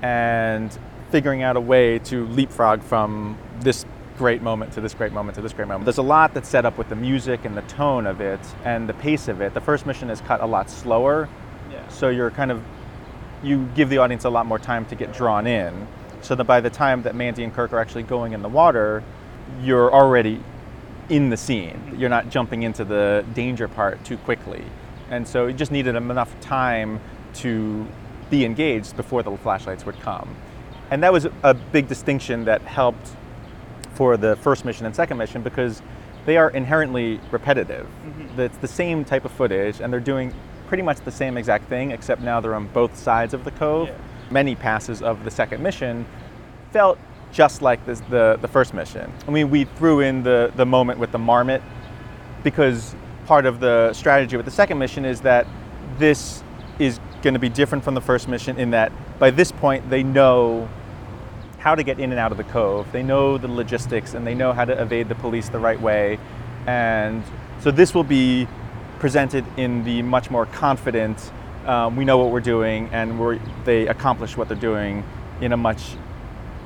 and 0.02 0.76
figuring 1.11 1.43
out 1.43 1.57
a 1.57 1.61
way 1.61 1.99
to 1.99 2.26
leapfrog 2.28 2.83
from 2.83 3.37
this 3.61 3.85
great 4.16 4.43
moment 4.43 4.73
to 4.73 4.81
this 4.81 4.95
great 4.95 5.12
moment 5.12 5.35
to 5.35 5.43
this 5.43 5.52
great 5.52 5.66
moment. 5.69 5.85
There's 5.85 5.99
a 5.99 6.02
lot 6.02 6.35
that's 6.35 6.49
set 6.49 6.64
up 6.64 6.78
with 6.78 6.88
the 6.88 6.97
music 6.97 7.45
and 7.45 7.57
the 7.57 7.62
tone 7.62 8.07
of 8.07 8.21
it 8.21 8.40
and 8.64 8.88
the 8.88 8.95
pace 8.95 9.28
of 9.28 9.40
it. 9.40 9.54
The 9.54 9.61
first 9.61 9.87
mission 9.87 10.09
is 10.09 10.21
cut 10.21 10.40
a 10.40 10.47
lot 10.47 10.71
slower, 10.71 11.28
Yeah. 11.71 11.87
so 11.88 12.09
you're 12.09 12.31
kind 12.31 12.50
of 12.52 12.62
you 13.43 13.69
give 13.75 13.90
the 13.90 13.99
audience 13.99 14.25
a 14.25 14.31
lot 14.31 14.47
more 14.47 14.59
time 14.59 14.87
to 14.87 14.95
get 14.95 15.12
drawn 15.12 15.47
in. 15.47 15.87
So 16.25 16.35
that 16.35 16.45
by 16.45 16.62
the 16.62 16.71
time 16.71 17.02
that 17.02 17.14
Mandy 17.14 17.45
and 17.45 17.52
Kirk 17.52 17.75
are 17.75 17.78
actually 17.78 18.04
going 18.04 18.33
in 18.33 18.40
the 18.40 18.49
water, 18.49 19.04
you're 19.62 19.93
already 19.93 20.40
in 21.11 21.28
the 21.28 21.37
scene. 21.37 21.97
You're 21.99 22.09
not 22.09 22.31
jumping 22.31 22.62
into 22.62 22.83
the 22.83 23.26
danger 23.35 23.69
part 23.69 24.02
too 24.07 24.16
quickly. 24.16 24.64
And 25.11 25.28
so 25.28 25.49
it 25.49 25.57
just 25.57 25.71
needed 25.71 25.97
enough 25.97 26.38
time 26.40 26.99
to 27.35 27.87
be 28.31 28.47
engaged 28.47 28.97
before 28.97 29.23
the 29.23 29.37
flashlights 29.37 29.85
would 29.85 30.00
come. 30.00 30.35
And 30.90 31.02
that 31.02 31.12
was 31.12 31.26
a 31.43 31.52
big 31.52 31.88
distinction 31.88 32.47
that 32.47 32.62
helped 32.62 33.11
for 33.93 34.16
the 34.16 34.37
first 34.37 34.64
mission 34.64 34.87
and 34.87 34.97
second 34.97 35.19
mission 35.19 35.43
because 35.43 35.83
they 36.25 36.38
are 36.38 36.49
inherently 36.49 37.21
repetitive. 37.31 37.87
Mm-hmm. 37.87 38.40
It's 38.40 38.57
the 38.59 38.69
same 38.69 39.04
type 39.04 39.26
of 39.26 39.33
footage 39.33 39.81
and 39.81 39.93
they're 39.93 40.00
doing 40.00 40.35
pretty 40.69 40.83
much 40.83 41.00
the 41.00 41.12
same 41.12 41.37
exact 41.37 41.69
thing 41.69 41.90
except 41.90 42.23
now 42.23 42.40
they're 42.40 42.54
on 42.54 42.69
both 42.69 42.97
sides 42.97 43.35
of 43.35 43.45
the 43.45 43.50
cove. 43.50 43.88
Yeah. 43.88 43.95
Many 44.31 44.54
passes 44.54 45.02
of 45.02 45.25
the 45.25 45.31
second 45.31 45.62
mission 45.62 46.07
felt 46.73 46.99
just 47.33 47.62
like 47.62 47.85
this, 47.85 48.00
the, 48.11 48.38
the 48.40 48.49
first 48.49 48.75
mission. 48.75 49.12
I 49.26 49.31
mean, 49.31 49.50
we 49.50 49.64
threw 49.64 50.00
in 50.00 50.23
the, 50.23 50.52
the 50.57 50.64
moment 50.64 50.99
with 51.00 51.12
the 51.12 51.19
marmot 51.19 51.62
because 52.43 52.95
part 53.26 53.47
of 53.47 53.61
the 53.61 53.93
strategy 53.93 54.37
with 54.37 54.47
the 54.47 54.52
second 54.52 54.78
mission 54.78 55.04
is 55.04 55.21
that 55.23 55.47
this 55.99 56.43
is 56.78 57.00
going 57.23 57.35
to 57.35 57.40
be 57.40 57.49
different 57.49 57.83
from 57.83 57.95
the 57.95 58.00
first 58.00 58.28
mission 58.28 58.59
in 58.59 58.71
that 58.71 58.93
by 59.19 59.31
this 59.31 59.50
point 59.50 59.88
they 59.88 60.02
know 60.02 60.69
how 61.59 61.75
to 61.75 61.83
get 61.83 61.99
in 61.99 62.11
and 62.11 62.21
out 62.21 62.31
of 62.31 62.37
the 62.37 62.45
cove. 62.45 62.87
They 62.93 63.02
know 63.02 63.38
the 63.38 63.49
logistics 63.49 64.14
and 64.14 64.26
they 64.26 64.35
know 64.35 64.52
how 64.52 64.66
to 64.66 64.81
evade 64.81 65.09
the 65.09 65.14
police 65.14 65.49
the 65.49 65.59
right 65.59 65.81
way. 65.81 66.19
And 66.66 67.25
so 67.61 67.71
this 67.71 67.95
will 67.95 68.04
be 68.04 68.47
presented 68.99 69.47
in 69.57 69.83
the 69.85 70.02
much 70.02 70.31
more 70.31 70.45
confident, 70.45 71.33
um, 71.66 71.97
we 71.97 72.04
know 72.04 72.18
what 72.18 72.30
we're 72.30 72.40
doing 72.40 72.88
and 72.92 73.18
we're, 73.18 73.38
they 73.64 73.87
accomplish 73.88 74.37
what 74.37 74.49
they're 74.49 74.56
doing 74.56 75.04
in 75.40 75.52
a 75.52 75.56
much 75.56 75.97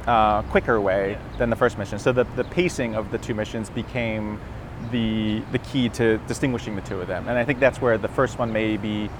uh, 0.07 0.43
quicker 0.43 0.81
way 0.81 1.19
than 1.39 1.51
the 1.51 1.57
first 1.57 1.79
mission. 1.79 1.99
So 1.99 2.13
the, 2.13 2.25
the 2.37 2.45
pacing 2.45 2.95
of 2.95 3.11
the 3.11 3.19
two 3.19 3.35
missions 3.35 3.71
became 3.71 4.41
the 4.93 5.43
the 5.51 5.59
key 5.59 5.89
to 5.89 6.19
distinguishing 6.29 6.77
the 6.77 6.83
two 6.83 7.01
of 7.01 7.09
them. 7.09 7.27
And 7.29 7.37
I 7.37 7.45
think 7.45 7.59
that's 7.59 7.81
where 7.81 7.99
the 7.99 8.09
first 8.09 8.39
one 8.39 8.53
maybe 8.53 9.11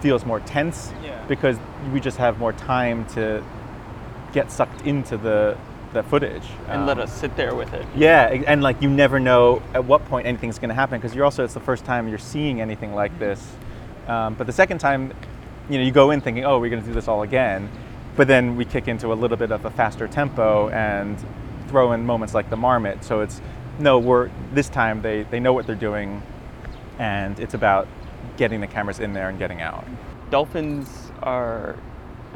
feels 0.00 0.24
more 0.24 0.40
tense 0.40 0.92
Yeah. 1.04 1.20
because 1.26 1.56
we 1.92 2.00
just 2.00 2.18
have 2.18 2.38
more 2.38 2.52
time 2.52 3.04
to 3.14 3.42
get 4.32 4.50
sucked 4.50 4.82
into 4.86 5.16
the 5.16 5.56
the 5.92 6.02
footage 6.04 6.44
and 6.68 6.86
let 6.86 6.96
Um, 6.96 7.02
us 7.04 7.12
sit 7.12 7.36
there 7.36 7.54
with 7.54 7.74
it. 7.74 7.84
yeah, 7.94 8.28
and 8.46 8.62
like 8.62 8.80
you 8.80 8.88
never 8.88 9.20
know 9.20 9.60
at 9.74 9.84
what 9.84 10.02
point 10.06 10.26
anything's 10.26 10.58
going 10.58 10.70
to 10.70 10.74
happen 10.74 10.98
because 10.98 11.14
you're 11.14 11.24
also 11.26 11.44
it's 11.44 11.52
the 11.52 11.60
first 11.60 11.84
time 11.84 12.08
you're 12.08 12.16
seeing 12.16 12.60
anything 12.62 12.94
like 12.94 13.16
this. 13.18 13.56
Um, 14.06 14.34
but 14.34 14.46
the 14.46 14.52
second 14.52 14.78
time, 14.78 15.12
you 15.70 15.78
know, 15.78 15.84
you 15.84 15.92
go 15.92 16.10
in 16.10 16.20
thinking, 16.20 16.44
oh, 16.44 16.58
we're 16.58 16.70
going 16.70 16.82
to 16.82 16.88
do 16.88 16.94
this 16.94 17.08
all 17.08 17.22
again, 17.22 17.70
but 18.16 18.26
then 18.28 18.56
we 18.56 18.64
kick 18.64 18.88
into 18.88 19.12
a 19.12 19.14
little 19.14 19.36
bit 19.36 19.50
of 19.52 19.64
a 19.64 19.70
faster 19.70 20.08
tempo 20.08 20.68
and 20.70 21.16
throw 21.68 21.92
in 21.92 22.04
moments 22.04 22.34
like 22.34 22.50
the 22.50 22.56
marmot. 22.56 23.04
So 23.04 23.20
it's 23.20 23.40
no, 23.78 23.98
we're 23.98 24.30
this 24.52 24.68
time 24.68 25.02
they 25.02 25.22
they 25.24 25.40
know 25.40 25.52
what 25.52 25.66
they're 25.66 25.74
doing, 25.74 26.22
and 26.98 27.38
it's 27.40 27.54
about 27.54 27.88
getting 28.36 28.60
the 28.60 28.66
cameras 28.66 29.00
in 29.00 29.12
there 29.12 29.28
and 29.28 29.38
getting 29.38 29.62
out. 29.62 29.84
Dolphins 30.30 31.10
are, 31.22 31.76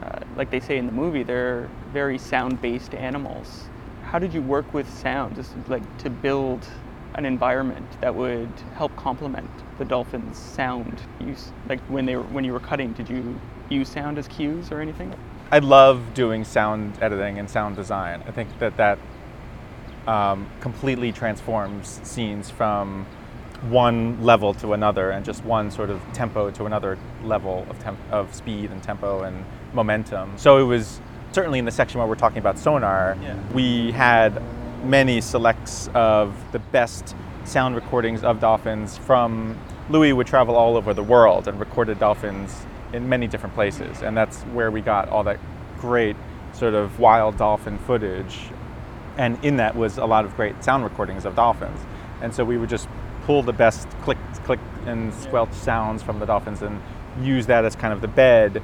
uh, 0.03 0.21
like 0.37 0.51
they 0.51 0.61
say 0.61 0.79
in 0.79 0.87
the 0.87 0.93
movie, 0.93 1.23
they're 1.23 1.69
very 1.93 2.19
sound-based 2.19 2.95
animals. 2.95 3.69
How 4.05 4.19
did 4.19 4.33
you 4.35 4.43
work 4.43 4.73
with 4.75 4.89
sound, 4.93 5.37
just 5.37 5.55
like 5.69 5.99
to 5.99 6.11
build 6.11 6.67
an 7.17 7.25
environment 7.27 7.87
that 8.01 8.15
would 8.15 8.49
help 8.75 8.95
complement 8.97 9.51
the 9.79 9.85
dolphins' 9.85 10.39
sound 10.39 11.01
use? 11.21 11.51
Like 11.69 11.81
when 11.89 12.07
they 12.07 12.17
were, 12.17 12.23
when 12.25 12.45
you 12.45 12.53
were 12.53 12.61
cutting, 12.61 12.93
did 12.93 13.09
you 13.09 13.39
use 13.69 13.89
sound 13.89 14.19
as 14.19 14.29
cues 14.29 14.71
or 14.71 14.81
anything? 14.81 15.15
I 15.51 15.59
love 15.61 16.15
doing 16.15 16.45
sound 16.45 16.99
editing 17.01 17.39
and 17.39 17.49
sound 17.49 17.77
design. 17.77 18.23
I 18.27 18.31
think 18.33 18.59
that 18.59 18.77
that 18.77 18.99
um, 20.07 20.47
completely 20.61 21.11
transforms 21.13 22.01
scenes 22.05 22.51
from 22.51 23.07
one 23.71 24.23
level 24.23 24.53
to 24.55 24.73
another 24.75 25.11
and 25.11 25.25
just 25.25 25.45
one 25.45 25.71
sort 25.71 25.91
of 25.91 26.01
tempo 26.13 26.51
to 26.51 26.67
another 26.67 26.99
level 27.25 27.67
of, 27.71 27.79
temp- 27.81 27.99
of 28.13 28.33
speed 28.35 28.71
and 28.71 28.83
tempo 28.83 29.23
and 29.23 29.45
momentum. 29.73 30.33
So 30.37 30.59
it 30.59 30.65
was 30.65 31.01
certainly 31.33 31.59
in 31.59 31.65
the 31.65 31.71
section 31.71 31.99
where 31.99 32.07
we're 32.09 32.15
talking 32.15 32.39
about 32.39 32.59
sonar, 32.59 33.17
Yeah. 33.23 33.37
we 33.53 33.93
had 33.93 34.41
many 34.87 35.21
selects 35.21 35.89
of 35.95 36.35
the 36.53 36.59
best 36.59 37.15
sound 37.45 37.75
recordings 37.75 38.25
of 38.25 38.41
dolphins 38.41 38.97
from 38.99 39.59
Louis 39.91 40.13
would 40.13 40.27
travel 40.27 40.57
all 40.57 40.77
over 40.77 40.95
the 40.95 41.03
world 41.03 41.49
and 41.49 41.61
recorded 41.61 41.99
dolphins 41.99 42.67
in 42.93 43.09
many 43.09 43.27
different 43.27 43.55
places. 43.55 44.03
And 44.03 44.17
that's 44.17 44.43
where 44.43 44.71
we 44.71 44.81
got 44.81 45.09
all 45.09 45.25
that 45.25 45.39
great 45.79 46.17
sort 46.53 46.75
of 46.75 46.99
wild 46.99 47.37
dolphin 47.37 47.79
footage. 47.79 48.39
And 49.17 49.43
in 49.45 49.57
that 49.59 49.77
was 49.77 49.99
a 49.99 50.07
lot 50.07 50.25
of 50.25 50.35
great 50.37 50.63
sound 50.65 50.85
recordings 50.85 51.25
of 51.25 51.37
dolphins. 51.37 51.79
And 52.21 52.35
so 52.35 52.45
we 52.45 52.59
would 52.59 52.69
just 52.69 52.89
pull 53.25 53.43
the 53.43 53.53
best 53.53 53.89
click 54.03 54.19
click 54.45 54.61
and 54.87 55.13
squelch 55.15 55.53
sounds 55.53 56.03
from 56.03 56.21
the 56.21 56.27
dolphins 56.27 56.63
and 56.63 56.81
use 57.21 57.47
that 57.47 57.65
as 57.65 57.75
kind 57.75 57.93
of 57.93 58.01
the 58.01 58.09
bed 58.09 58.63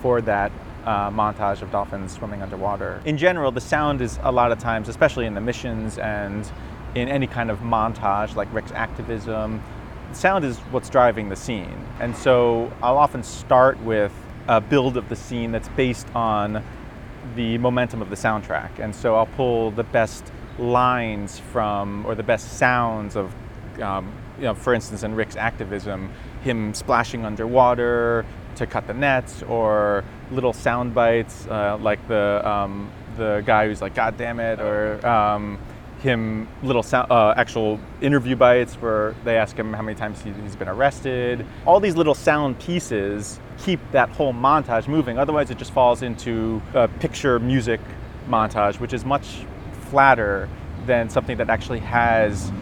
for 0.00 0.20
that 0.22 0.50
uh, 0.84 1.10
montage 1.10 1.62
of 1.62 1.70
dolphins 1.70 2.12
swimming 2.12 2.42
underwater. 2.42 3.00
In 3.04 3.18
general, 3.18 3.50
the 3.50 3.60
sound 3.60 4.00
is 4.00 4.18
a 4.22 4.32
lot 4.32 4.52
of 4.52 4.58
times, 4.58 4.88
especially 4.88 5.26
in 5.26 5.34
the 5.34 5.40
missions 5.40 5.98
and 5.98 6.50
in 6.94 7.08
any 7.08 7.26
kind 7.26 7.50
of 7.50 7.58
montage 7.60 8.34
like 8.34 8.52
Rick's 8.52 8.72
activism, 8.72 9.62
sound 10.12 10.44
is 10.44 10.58
what's 10.70 10.88
driving 10.88 11.28
the 11.28 11.36
scene. 11.36 11.84
And 12.00 12.16
so 12.16 12.72
I'll 12.82 12.96
often 12.96 13.22
start 13.22 13.78
with 13.82 14.12
a 14.46 14.60
build 14.60 14.96
of 14.96 15.08
the 15.08 15.16
scene 15.16 15.52
that's 15.52 15.68
based 15.70 16.08
on 16.14 16.64
the 17.36 17.58
momentum 17.58 18.00
of 18.00 18.08
the 18.08 18.16
soundtrack. 18.16 18.78
And 18.78 18.94
so 18.94 19.14
I'll 19.14 19.26
pull 19.26 19.70
the 19.70 19.84
best 19.84 20.32
lines 20.58 21.38
from, 21.38 22.06
or 22.06 22.14
the 22.14 22.22
best 22.22 22.58
sounds 22.58 23.16
of, 23.16 23.34
um, 23.82 24.12
you 24.38 24.44
know, 24.44 24.54
for 24.54 24.72
instance, 24.72 25.02
in 25.02 25.14
Rick's 25.14 25.36
activism, 25.36 26.10
him 26.42 26.72
splashing 26.72 27.24
underwater 27.24 28.24
to 28.58 28.66
cut 28.66 28.86
the 28.86 28.94
nets, 28.94 29.42
or 29.42 30.04
little 30.30 30.52
sound 30.52 30.94
bites 30.94 31.46
uh, 31.48 31.78
like 31.80 32.06
the 32.08 32.42
um, 32.48 32.90
the 33.16 33.42
guy 33.46 33.66
who's 33.66 33.80
like, 33.80 33.94
"God 33.94 34.16
damn 34.16 34.38
it," 34.40 34.60
or 34.60 35.04
um, 35.06 35.58
him 36.00 36.46
little 36.62 36.82
sound, 36.82 37.10
uh, 37.10 37.34
actual 37.36 37.80
interview 38.00 38.36
bites 38.36 38.74
where 38.74 39.14
they 39.24 39.36
ask 39.36 39.56
him 39.56 39.72
how 39.72 39.82
many 39.82 39.96
times 39.98 40.22
he- 40.22 40.30
he's 40.42 40.54
been 40.54 40.68
arrested. 40.68 41.44
All 41.66 41.80
these 41.80 41.96
little 41.96 42.14
sound 42.14 42.58
pieces 42.60 43.40
keep 43.58 43.80
that 43.90 44.08
whole 44.10 44.32
montage 44.32 44.86
moving. 44.86 45.18
Otherwise, 45.18 45.50
it 45.50 45.58
just 45.58 45.72
falls 45.72 46.02
into 46.02 46.62
a 46.74 46.86
picture 46.86 47.40
music 47.40 47.80
montage, 48.28 48.78
which 48.78 48.92
is 48.92 49.04
much 49.04 49.44
flatter 49.90 50.48
than 50.86 51.10
something 51.10 51.36
that 51.38 51.50
actually 51.50 51.80
has 51.80 52.52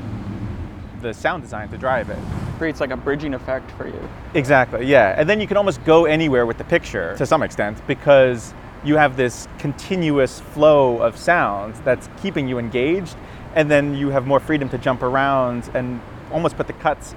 the 1.00 1.12
sound 1.12 1.42
design 1.42 1.68
to 1.68 1.78
drive 1.78 2.10
it. 2.10 2.18
Creates 2.58 2.80
like 2.80 2.90
a 2.90 2.96
bridging 2.96 3.34
effect 3.34 3.70
for 3.72 3.86
you. 3.86 4.08
Exactly, 4.34 4.86
yeah. 4.86 5.14
And 5.18 5.28
then 5.28 5.40
you 5.40 5.46
can 5.46 5.56
almost 5.56 5.84
go 5.84 6.04
anywhere 6.06 6.46
with 6.46 6.58
the 6.58 6.64
picture 6.64 7.14
to 7.16 7.26
some 7.26 7.42
extent 7.42 7.80
because 7.86 8.54
you 8.84 8.96
have 8.96 9.16
this 9.16 9.48
continuous 9.58 10.40
flow 10.40 10.98
of 10.98 11.16
sounds 11.16 11.80
that's 11.80 12.08
keeping 12.20 12.48
you 12.48 12.58
engaged, 12.58 13.16
and 13.54 13.70
then 13.70 13.94
you 13.94 14.10
have 14.10 14.26
more 14.26 14.40
freedom 14.40 14.68
to 14.68 14.78
jump 14.78 15.02
around 15.02 15.70
and 15.74 16.00
almost 16.32 16.56
put 16.56 16.66
the 16.66 16.72
cuts 16.74 17.14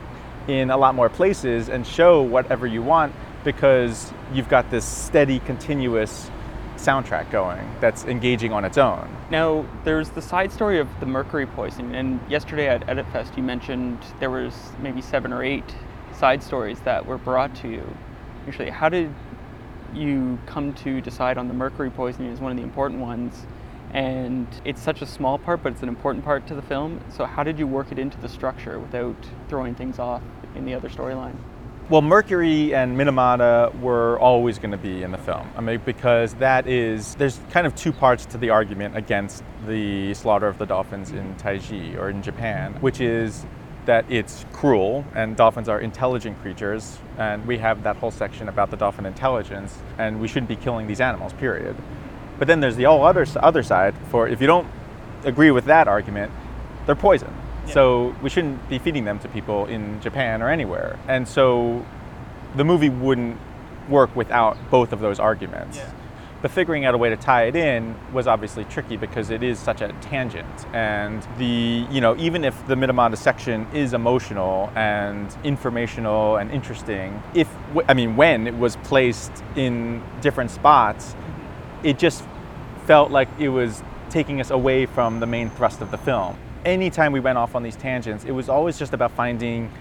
in 0.47 0.71
a 0.71 0.77
lot 0.77 0.95
more 0.95 1.09
places 1.09 1.69
and 1.69 1.85
show 1.85 2.21
whatever 2.21 2.65
you 2.65 2.81
want 2.81 3.13
because 3.43 4.11
you've 4.33 4.49
got 4.49 4.69
this 4.71 4.85
steady, 4.85 5.39
continuous 5.39 6.29
soundtrack 6.79 7.29
going 7.31 7.69
that's 7.79 8.05
engaging 8.05 8.53
on 8.53 8.65
its 8.65 8.77
own. 8.77 9.15
Now, 9.29 9.65
there's 9.83 10.09
the 10.09 10.21
side 10.21 10.51
story 10.51 10.79
of 10.79 10.87
the 10.99 11.05
mercury 11.05 11.45
poisoning, 11.45 11.95
and 11.95 12.19
yesterday 12.29 12.67
at 12.67 12.87
Edit 12.89 13.05
Fest 13.11 13.35
you 13.37 13.43
mentioned 13.43 13.99
there 14.19 14.31
was 14.31 14.53
maybe 14.81 15.01
seven 15.01 15.33
or 15.33 15.43
eight 15.43 15.75
side 16.13 16.41
stories 16.41 16.79
that 16.81 17.05
were 17.05 17.17
brought 17.17 17.53
to 17.55 17.69
you. 17.69 17.95
Usually, 18.45 18.69
how 18.69 18.89
did 18.89 19.13
you 19.93 20.39
come 20.45 20.73
to 20.73 21.01
decide 21.01 21.37
on 21.37 21.47
the 21.47 21.53
mercury 21.53 21.89
poisoning 21.89 22.31
as 22.31 22.39
one 22.39 22.51
of 22.51 22.57
the 22.57 22.63
important 22.63 23.01
ones? 23.01 23.45
And 23.91 24.47
it's 24.65 24.81
such 24.81 25.01
a 25.01 25.05
small 25.05 25.39
part, 25.39 25.63
but 25.63 25.73
it's 25.73 25.81
an 25.81 25.89
important 25.89 26.23
part 26.23 26.45
to 26.47 26.55
the 26.55 26.61
film. 26.61 27.01
So, 27.09 27.25
how 27.25 27.43
did 27.43 27.57
you 27.57 27.67
work 27.67 27.91
it 27.91 27.97
into 27.97 28.19
the 28.19 28.29
structure 28.29 28.79
without 28.79 29.17
throwing 29.47 29.75
things 29.75 29.97
off 29.97 30.21
in 30.55 30.65
the 30.65 30.75
other 30.75 30.89
storyline? 30.89 31.35
Well, 31.89 32.03
Mercury 32.03 32.75
and 32.75 32.95
Minamata 32.95 33.73
were 33.79 34.19
always 34.19 34.59
going 34.59 34.69
to 34.69 34.77
be 34.77 35.01
in 35.01 35.11
the 35.11 35.17
film. 35.17 35.49
I 35.57 35.61
mean, 35.61 35.81
because 35.83 36.35
that 36.35 36.67
is, 36.67 37.15
there's 37.15 37.39
kind 37.49 37.65
of 37.65 37.73
two 37.73 37.91
parts 37.91 38.27
to 38.27 38.37
the 38.37 38.51
argument 38.51 38.95
against 38.95 39.43
the 39.65 40.13
slaughter 40.13 40.45
of 40.45 40.59
the 40.59 40.67
dolphins 40.67 41.09
in 41.09 41.33
Taiji 41.37 41.97
or 41.97 42.11
in 42.11 42.21
Japan, 42.21 42.73
which 42.73 43.01
is 43.01 43.43
that 43.87 44.05
it's 44.07 44.45
cruel 44.53 45.03
and 45.15 45.35
dolphins 45.35 45.67
are 45.67 45.81
intelligent 45.81 46.39
creatures, 46.43 46.99
and 47.17 47.43
we 47.47 47.57
have 47.57 47.81
that 47.81 47.95
whole 47.95 48.11
section 48.11 48.49
about 48.49 48.69
the 48.69 48.77
dolphin 48.77 49.07
intelligence, 49.07 49.75
and 49.97 50.21
we 50.21 50.27
shouldn't 50.27 50.49
be 50.49 50.57
killing 50.57 50.85
these 50.85 51.01
animals, 51.01 51.33
period. 51.33 51.75
But 52.37 52.47
then 52.47 52.59
there's 52.59 52.75
the 52.75 52.83
whole 52.83 53.03
other, 53.03 53.25
other 53.37 53.63
side 53.63 53.95
for 54.11 54.27
if 54.27 54.41
you 54.41 54.45
don't 54.45 54.67
agree 55.23 55.49
with 55.49 55.65
that 55.65 55.87
argument, 55.87 56.31
they're 56.85 56.93
poison. 56.93 57.33
So 57.73 58.15
we 58.21 58.29
shouldn't 58.29 58.67
be 58.69 58.79
feeding 58.79 59.05
them 59.05 59.19
to 59.19 59.27
people 59.27 59.65
in 59.65 60.01
Japan 60.01 60.41
or 60.41 60.49
anywhere. 60.49 60.99
And 61.07 61.27
so 61.27 61.85
the 62.55 62.63
movie 62.63 62.89
wouldn't 62.89 63.37
work 63.89 64.15
without 64.15 64.57
both 64.69 64.93
of 64.93 64.99
those 64.99 65.19
arguments. 65.19 65.79
But 66.41 66.51
figuring 66.51 66.85
out 66.85 66.95
a 66.95 66.97
way 66.97 67.09
to 67.09 67.17
tie 67.17 67.45
it 67.47 67.55
in 67.55 67.95
was 68.13 68.25
obviously 68.25 68.63
tricky 68.65 68.95
because 68.95 69.29
it 69.29 69.43
is 69.43 69.59
such 69.59 69.81
a 69.81 69.89
tangent. 69.99 70.47
And 70.73 71.21
the, 71.37 71.85
you 71.91 71.99
know, 71.99 72.15
even 72.17 72.45
if 72.45 72.65
the 72.67 72.75
Minamata 72.75 73.17
section 73.17 73.67
is 73.73 73.93
emotional 73.93 74.71
and 74.73 75.35
informational 75.43 76.37
and 76.37 76.49
interesting, 76.49 77.21
if, 77.33 77.49
I 77.89 77.93
mean, 77.93 78.15
when 78.15 78.47
it 78.47 78.57
was 78.57 78.77
placed 78.77 79.31
in 79.57 80.01
different 80.21 80.51
spots, 80.51 81.11
mm-hmm. 81.11 81.85
it 81.87 81.99
just 81.99 82.23
felt 82.85 83.11
like 83.11 83.27
it 83.37 83.49
was 83.49 83.83
taking 84.09 84.39
us 84.39 84.49
away 84.49 84.85
from 84.85 85.19
the 85.19 85.27
main 85.27 85.49
thrust 85.49 85.81
of 85.81 85.91
the 85.91 85.97
film. 85.97 86.37
Anytime 86.65 87.11
we 87.11 87.19
went 87.19 87.37
off 87.37 87.55
on 87.55 87.63
these 87.63 87.75
tangents, 87.75 88.25
it 88.25 88.31
was 88.31 88.49
always 88.49 88.77
just 88.77 88.93
about 88.93 89.11
finding 89.11 89.71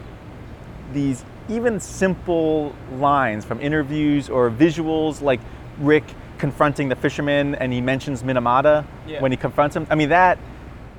these 0.93 1.25
even 1.49 1.81
simple 1.81 2.75
lines 2.99 3.45
from 3.45 3.61
interviews 3.61 4.29
or 4.31 4.51
visuals, 4.51 5.21
like 5.21 5.41
Rick 5.79 6.05
confronting 6.39 6.89
the 6.89 6.97
fisherman 6.97 7.55
and 7.57 7.73
he 7.73 7.81
mentions 7.81 8.23
Minamata 8.23 8.85
Yeah. 9.07 9.21
when 9.21 9.33
he 9.33 9.37
confronts 9.37 9.75
him. 9.75 9.87
I 9.91 9.97
mean, 9.97 10.11
that 10.11 10.39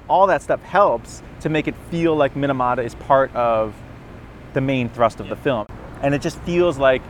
all 0.10 0.28
that 0.28 0.42
stuff 0.42 0.62
helps 0.64 1.22
to 1.42 1.50
make 1.50 1.68
it 1.68 1.76
feel 1.90 2.16
like 2.16 2.34
Minamata 2.36 2.84
is 2.84 2.96
part 2.96 3.34
of 3.36 3.74
the 4.54 4.62
main 4.62 4.90
thrust 4.90 5.20
of 5.20 5.30
the 5.30 5.36
film. 5.36 5.66
And 6.02 6.14
it 6.14 6.22
just 6.22 6.40
feels 6.42 6.78
like 6.78 7.02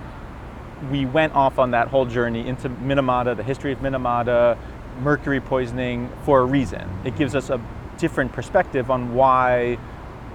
we 0.91 1.05
went 1.05 1.33
off 1.33 1.57
on 1.59 1.71
that 1.71 1.87
whole 1.87 2.05
journey 2.05 2.47
into 2.47 2.69
Minamata, 2.69 3.35
the 3.35 3.43
history 3.43 3.71
of 3.71 3.79
Minamata, 3.79 4.57
mercury 5.01 5.39
poisoning 5.39 6.09
for 6.23 6.41
a 6.41 6.45
reason. 6.45 6.87
It 7.03 7.17
gives 7.17 7.35
us 7.35 7.49
a 7.49 7.59
different 7.99 8.31
perspective 8.33 8.89
on 8.89 9.13
why 9.13 9.77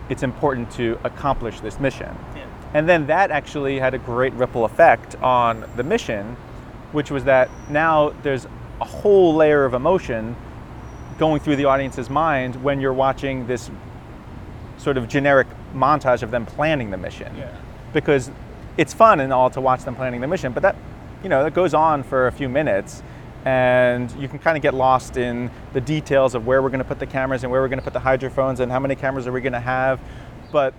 it's 0.08 0.22
important 0.22 0.70
to 0.72 0.98
accomplish 1.04 1.60
this 1.60 1.80
mission. 1.80 2.14
And 2.74 2.88
then 2.88 3.06
that 3.06 3.30
actually 3.30 3.78
had 3.78 3.94
a 3.94 3.98
great 3.98 4.32
ripple 4.34 4.64
effect 4.64 5.14
on 5.16 5.64
the 5.76 5.82
mission, 5.84 6.36
which 6.92 7.10
was 7.10 7.24
that 7.24 7.48
now 7.70 8.10
there's 8.22 8.46
a 8.80 8.84
whole 8.84 9.34
layer 9.34 9.64
of 9.64 9.74
emotion 9.74 10.36
going 11.16 11.40
through 11.40 11.56
the 11.56 11.64
audience's 11.66 12.10
mind 12.10 12.60
when 12.62 12.80
you're 12.80 12.92
watching 12.92 13.46
this 13.46 13.70
sort 14.76 14.96
of 14.96 15.08
generic 15.08 15.46
montage 15.72 16.22
of 16.22 16.32
them 16.32 16.44
planning 16.44 16.90
the 16.90 16.96
mission. 16.96 17.32
Yeah. 17.36 17.56
Because 17.92 18.32
it's 18.76 18.92
fun 18.92 19.20
and 19.20 19.32
all 19.32 19.50
to 19.50 19.60
watch 19.60 19.84
them 19.84 19.94
planning 19.94 20.20
the 20.20 20.26
mission, 20.26 20.52
but 20.52 20.64
that 20.64 20.76
you 21.22 21.30
know, 21.30 21.42
that 21.42 21.54
goes 21.54 21.72
on 21.72 22.02
for 22.02 22.26
a 22.26 22.32
few 22.32 22.48
minutes 22.48 23.02
and 23.44 24.10
you 24.12 24.28
can 24.28 24.38
kind 24.38 24.56
of 24.56 24.62
get 24.62 24.74
lost 24.74 25.16
in 25.16 25.50
the 25.72 25.80
details 25.80 26.34
of 26.34 26.46
where 26.46 26.62
we're 26.62 26.70
going 26.70 26.78
to 26.78 26.84
put 26.84 26.98
the 26.98 27.06
cameras 27.06 27.42
and 27.42 27.52
where 27.52 27.60
we're 27.60 27.68
going 27.68 27.78
to 27.78 27.84
put 27.84 27.92
the 27.92 28.00
hydrophones 28.00 28.60
and 28.60 28.72
how 28.72 28.78
many 28.78 28.94
cameras 28.94 29.26
are 29.26 29.32
we 29.32 29.40
going 29.40 29.52
to 29.52 29.60
have. 29.60 30.00
But 30.50 30.72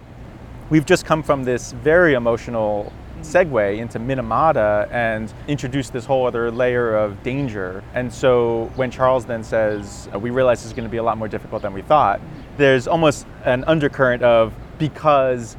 we've 0.69 0.85
just 0.85 1.05
come 1.05 1.21
from 1.21 1.43
this 1.43 1.73
very 1.73 2.15
emotional 2.15 2.91
segue 3.21 3.77
into 3.77 3.99
Minamata 3.99 4.91
and 4.91 5.33
introduced 5.47 5.93
this 5.93 6.05
whole 6.05 6.25
other 6.25 6.51
layer 6.51 6.95
of 6.95 7.21
danger. 7.23 7.83
And 7.93 8.11
so 8.11 8.71
when 8.75 8.91
Charles 8.91 9.25
then 9.25 9.43
says, 9.43 10.09
uh, 10.13 10.19
we 10.19 10.29
realize 10.29 10.59
this 10.59 10.67
is 10.67 10.73
going 10.73 10.87
to 10.87 10.91
be 10.91 10.97
a 10.97 11.03
lot 11.03 11.17
more 11.17 11.27
difficult 11.27 11.61
than 11.61 11.73
we 11.73 11.81
thought, 11.81 12.19
there's 12.57 12.87
almost 12.87 13.25
an 13.43 13.63
undercurrent 13.65 14.23
of 14.23 14.53
because 14.77 15.55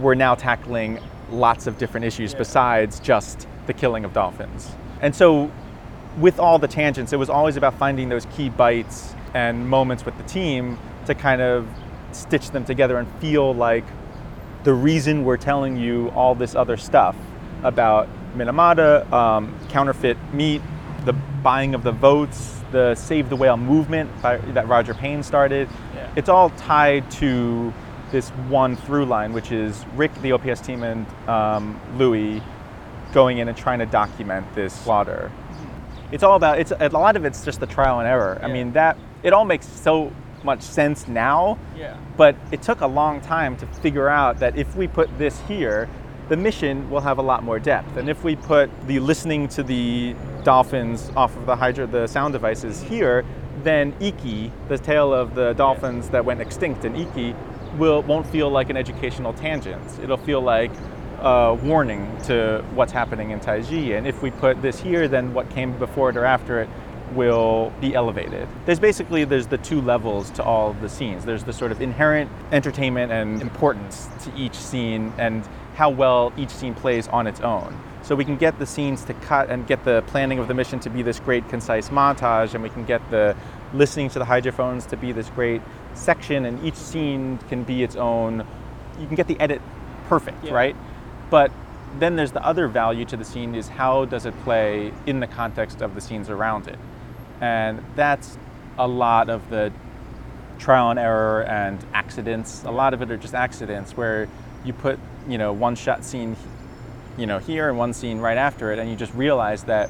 we're 0.00 0.14
now 0.14 0.34
tackling 0.34 0.98
lots 1.30 1.66
of 1.66 1.78
different 1.78 2.06
issues 2.06 2.34
besides 2.34 3.00
just 3.00 3.46
the 3.66 3.72
killing 3.72 4.04
of 4.04 4.12
dolphins. 4.12 4.70
And 5.00 5.14
so 5.14 5.50
with 6.18 6.38
all 6.38 6.58
the 6.58 6.68
tangents, 6.68 7.12
it 7.12 7.18
was 7.18 7.30
always 7.30 7.56
about 7.56 7.74
finding 7.74 8.08
those 8.08 8.26
key 8.26 8.48
bites 8.48 9.14
and 9.34 9.68
moments 9.68 10.04
with 10.04 10.16
the 10.16 10.24
team 10.24 10.78
to 11.06 11.14
kind 11.14 11.40
of 11.40 11.68
stitch 12.12 12.50
them 12.50 12.64
together 12.64 12.98
and 12.98 13.08
feel 13.20 13.54
like 13.54 13.84
the 14.64 14.74
reason 14.74 15.24
we're 15.24 15.36
telling 15.36 15.76
you 15.76 16.08
all 16.10 16.34
this 16.34 16.54
other 16.54 16.76
stuff 16.76 17.16
about 17.62 18.08
Minamata, 18.36 19.10
um, 19.12 19.54
counterfeit 19.68 20.16
meat, 20.32 20.62
the 21.04 21.12
buying 21.12 21.74
of 21.74 21.82
the 21.82 21.92
votes, 21.92 22.60
the 22.72 22.94
Save 22.94 23.30
the 23.30 23.36
Whale 23.36 23.56
movement 23.56 24.10
by, 24.22 24.36
that 24.38 24.68
Roger 24.68 24.94
Payne 24.94 25.22
started. 25.22 25.68
Yeah. 25.94 26.10
It's 26.16 26.28
all 26.28 26.50
tied 26.50 27.10
to 27.12 27.72
this 28.10 28.28
one 28.48 28.76
through 28.76 29.06
line, 29.06 29.32
which 29.32 29.52
is 29.52 29.84
Rick, 29.94 30.14
the 30.22 30.32
OPS 30.32 30.60
team, 30.60 30.82
and 30.82 31.06
um, 31.28 31.80
Louis 31.96 32.42
going 33.12 33.38
in 33.38 33.48
and 33.48 33.56
trying 33.56 33.78
to 33.78 33.86
document 33.86 34.46
this 34.54 34.72
slaughter. 34.72 35.30
It's 36.12 36.22
all 36.22 36.36
about 36.36 36.58
it's 36.58 36.72
a 36.72 36.88
lot 36.88 37.16
of 37.16 37.24
it's 37.24 37.44
just 37.44 37.60
the 37.60 37.66
trial 37.66 37.98
and 38.00 38.08
error. 38.08 38.38
I 38.42 38.48
mean 38.48 38.72
that 38.72 38.96
it 39.22 39.32
all 39.32 39.44
makes 39.44 39.66
so 39.66 40.12
much 40.42 40.62
sense 40.62 41.06
now, 41.06 41.58
Yeah. 41.76 41.94
but 42.16 42.34
it 42.50 42.62
took 42.62 42.80
a 42.80 42.86
long 42.86 43.20
time 43.20 43.56
to 43.58 43.66
figure 43.66 44.08
out 44.08 44.38
that 44.38 44.56
if 44.56 44.74
we 44.74 44.88
put 44.88 45.18
this 45.18 45.38
here, 45.46 45.88
the 46.30 46.36
mission 46.36 46.88
will 46.90 47.02
have 47.02 47.18
a 47.18 47.22
lot 47.22 47.42
more 47.42 47.58
depth. 47.58 47.96
And 47.96 48.08
if 48.08 48.24
we 48.24 48.36
put 48.36 48.70
the 48.86 49.00
listening 49.00 49.48
to 49.48 49.62
the 49.62 50.14
dolphins 50.42 51.10
off 51.16 51.36
of 51.36 51.44
the 51.44 51.56
hydro 51.56 51.86
the 51.86 52.06
sound 52.06 52.32
devices 52.32 52.80
here, 52.82 53.24
then 53.62 53.92
Iki, 54.00 54.50
the 54.68 54.78
tale 54.78 55.12
of 55.12 55.34
the 55.34 55.52
dolphins 55.52 56.08
that 56.10 56.24
went 56.24 56.40
extinct 56.40 56.84
in 56.86 56.96
Iki, 56.96 57.34
will 57.76 58.02
won't 58.02 58.26
feel 58.26 58.48
like 58.48 58.70
an 58.70 58.76
educational 58.76 59.32
tangent. 59.34 59.82
It'll 60.02 60.16
feel 60.16 60.40
like 60.40 60.70
a 61.20 61.54
warning 61.54 62.16
to 62.24 62.64
what's 62.74 62.92
happening 62.92 63.30
in 63.30 63.40
Taiji. 63.40 63.96
And 63.96 64.06
if 64.06 64.22
we 64.22 64.30
put 64.30 64.60
this 64.62 64.80
here, 64.80 65.08
then 65.08 65.34
what 65.34 65.50
came 65.50 65.76
before 65.78 66.10
it 66.10 66.16
or 66.16 66.24
after 66.24 66.60
it 66.60 66.68
will 67.14 67.72
be 67.80 67.94
elevated. 67.94 68.46
There's 68.66 68.78
basically 68.78 69.24
there's 69.24 69.48
the 69.48 69.58
two 69.58 69.80
levels 69.80 70.30
to 70.30 70.42
all 70.42 70.70
of 70.70 70.80
the 70.80 70.88
scenes. 70.88 71.24
There's 71.24 71.44
the 71.44 71.52
sort 71.52 71.72
of 71.72 71.82
inherent 71.82 72.30
entertainment 72.52 73.12
and 73.12 73.42
importance 73.42 74.08
to 74.24 74.34
each 74.36 74.54
scene 74.54 75.12
and 75.18 75.46
how 75.74 75.90
well 75.90 76.32
each 76.36 76.50
scene 76.50 76.74
plays 76.74 77.08
on 77.08 77.26
its 77.26 77.40
own. 77.40 77.78
So 78.02 78.14
we 78.14 78.24
can 78.24 78.36
get 78.36 78.58
the 78.58 78.66
scenes 78.66 79.04
to 79.04 79.14
cut 79.14 79.50
and 79.50 79.66
get 79.66 79.84
the 79.84 80.02
planning 80.06 80.38
of 80.38 80.48
the 80.48 80.54
mission 80.54 80.80
to 80.80 80.90
be 80.90 81.02
this 81.02 81.20
great 81.20 81.48
concise 81.48 81.90
montage 81.90 82.54
and 82.54 82.62
we 82.62 82.70
can 82.70 82.84
get 82.84 83.08
the 83.10 83.36
listening 83.74 84.08
to 84.10 84.18
the 84.18 84.24
hydrophones 84.24 84.86
to 84.86 84.96
be 84.96 85.12
this 85.12 85.28
great 85.30 85.62
section 85.94 86.44
and 86.44 86.64
each 86.64 86.74
scene 86.74 87.38
can 87.48 87.62
be 87.62 87.82
its 87.82 87.96
own 87.96 88.46
you 88.98 89.06
can 89.06 89.16
get 89.16 89.26
the 89.28 89.38
edit 89.40 89.60
perfect, 90.08 90.44
Yeah. 90.44 90.52
right? 90.52 90.76
But 91.30 91.50
then 91.98 92.16
there's 92.16 92.32
the 92.32 92.44
other 92.44 92.68
value 92.68 93.04
to 93.06 93.16
the 93.16 93.24
scene 93.24 93.54
is 93.54 93.68
how 93.68 94.04
does 94.04 94.26
it 94.26 94.34
play 94.42 94.92
in 95.06 95.20
the 95.20 95.26
context 95.26 95.80
of 95.80 95.94
the 95.94 96.00
scenes 96.00 96.28
around 96.28 96.68
it? 96.68 96.78
And 97.40 97.84
that's 97.96 98.36
a 98.78 98.86
lot 98.86 99.30
of 99.30 99.48
the 99.50 99.72
trial 100.58 100.90
and 100.90 100.98
error 100.98 101.42
and 101.44 101.84
accidents. 101.94 102.64
A 102.64 102.70
lot 102.70 102.94
of 102.94 103.02
it 103.02 103.10
are 103.10 103.16
just 103.16 103.34
accidents 103.34 103.96
where 103.96 104.28
you 104.64 104.72
put, 104.72 104.98
you 105.28 105.38
know, 105.38 105.52
one 105.52 105.74
shot 105.74 106.04
scene, 106.04 106.36
you 107.16 107.26
know, 107.26 107.38
here 107.38 107.68
and 107.68 107.78
one 107.78 107.92
scene 107.92 108.18
right 108.18 108.36
after 108.36 108.72
it, 108.72 108.78
and 108.78 108.90
you 108.90 108.96
just 108.96 109.14
realize 109.14 109.64
that 109.64 109.88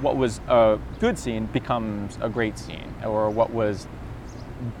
what 0.00 0.16
was 0.16 0.40
a 0.48 0.78
good 0.98 1.18
scene 1.18 1.46
becomes 1.46 2.18
a 2.20 2.28
great 2.28 2.58
scene, 2.58 2.94
or 3.04 3.30
what 3.30 3.50
was 3.50 3.86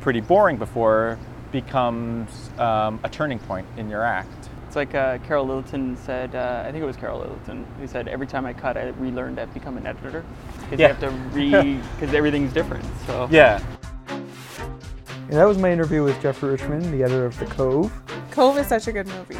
pretty 0.00 0.20
boring 0.20 0.56
before 0.56 1.18
becomes 1.52 2.50
um, 2.58 2.98
a 3.04 3.08
turning 3.10 3.38
point 3.38 3.66
in 3.76 3.90
your 3.90 4.02
act. 4.02 4.41
It's 4.72 4.76
like 4.78 4.94
uh, 4.94 5.18
Carol 5.26 5.44
Littleton 5.44 5.98
said, 5.98 6.34
uh, 6.34 6.64
I 6.66 6.72
think 6.72 6.82
it 6.82 6.86
was 6.86 6.96
Carol 6.96 7.18
Littleton, 7.18 7.66
who 7.78 7.86
said, 7.86 8.08
every 8.08 8.26
time 8.26 8.46
I 8.46 8.54
cut, 8.54 8.78
I 8.78 8.86
relearned 8.98 9.36
to 9.36 9.46
become 9.48 9.76
an 9.76 9.86
editor. 9.86 10.24
Because 10.62 10.80
Yeah. 10.80 10.88
you 10.88 10.94
have 10.94 11.00
to 11.00 11.10
re, 11.36 11.78
because 12.00 12.14
everything's 12.14 12.54
different. 12.54 12.82
So 13.06 13.28
Yeah. 13.30 13.60
And 14.08 15.32
that 15.32 15.44
was 15.44 15.58
my 15.58 15.70
interview 15.70 16.02
with 16.02 16.18
Geoffrey 16.22 16.52
Richman, 16.52 16.90
the 16.90 17.02
editor 17.04 17.26
of 17.26 17.38
The 17.38 17.44
Cove. 17.44 17.92
Cove 18.30 18.56
is 18.56 18.66
such 18.66 18.88
a 18.88 18.92
good 18.92 19.06
movie. 19.08 19.36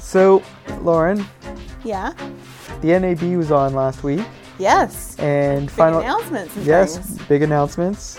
So, 0.00 0.42
Lauren, 0.80 1.24
Yeah. 1.84 2.12
the 2.80 2.92
NAB 2.98 3.36
was 3.36 3.52
on 3.52 3.74
last 3.74 4.02
week, 4.02 4.26
Yes. 4.58 5.16
and 5.20 5.66
Big 5.66 5.70
final 5.70 6.00
announcements 6.00 6.56
yes, 6.56 6.98
things. 6.98 7.22
big 7.28 7.42
announcements. 7.42 8.18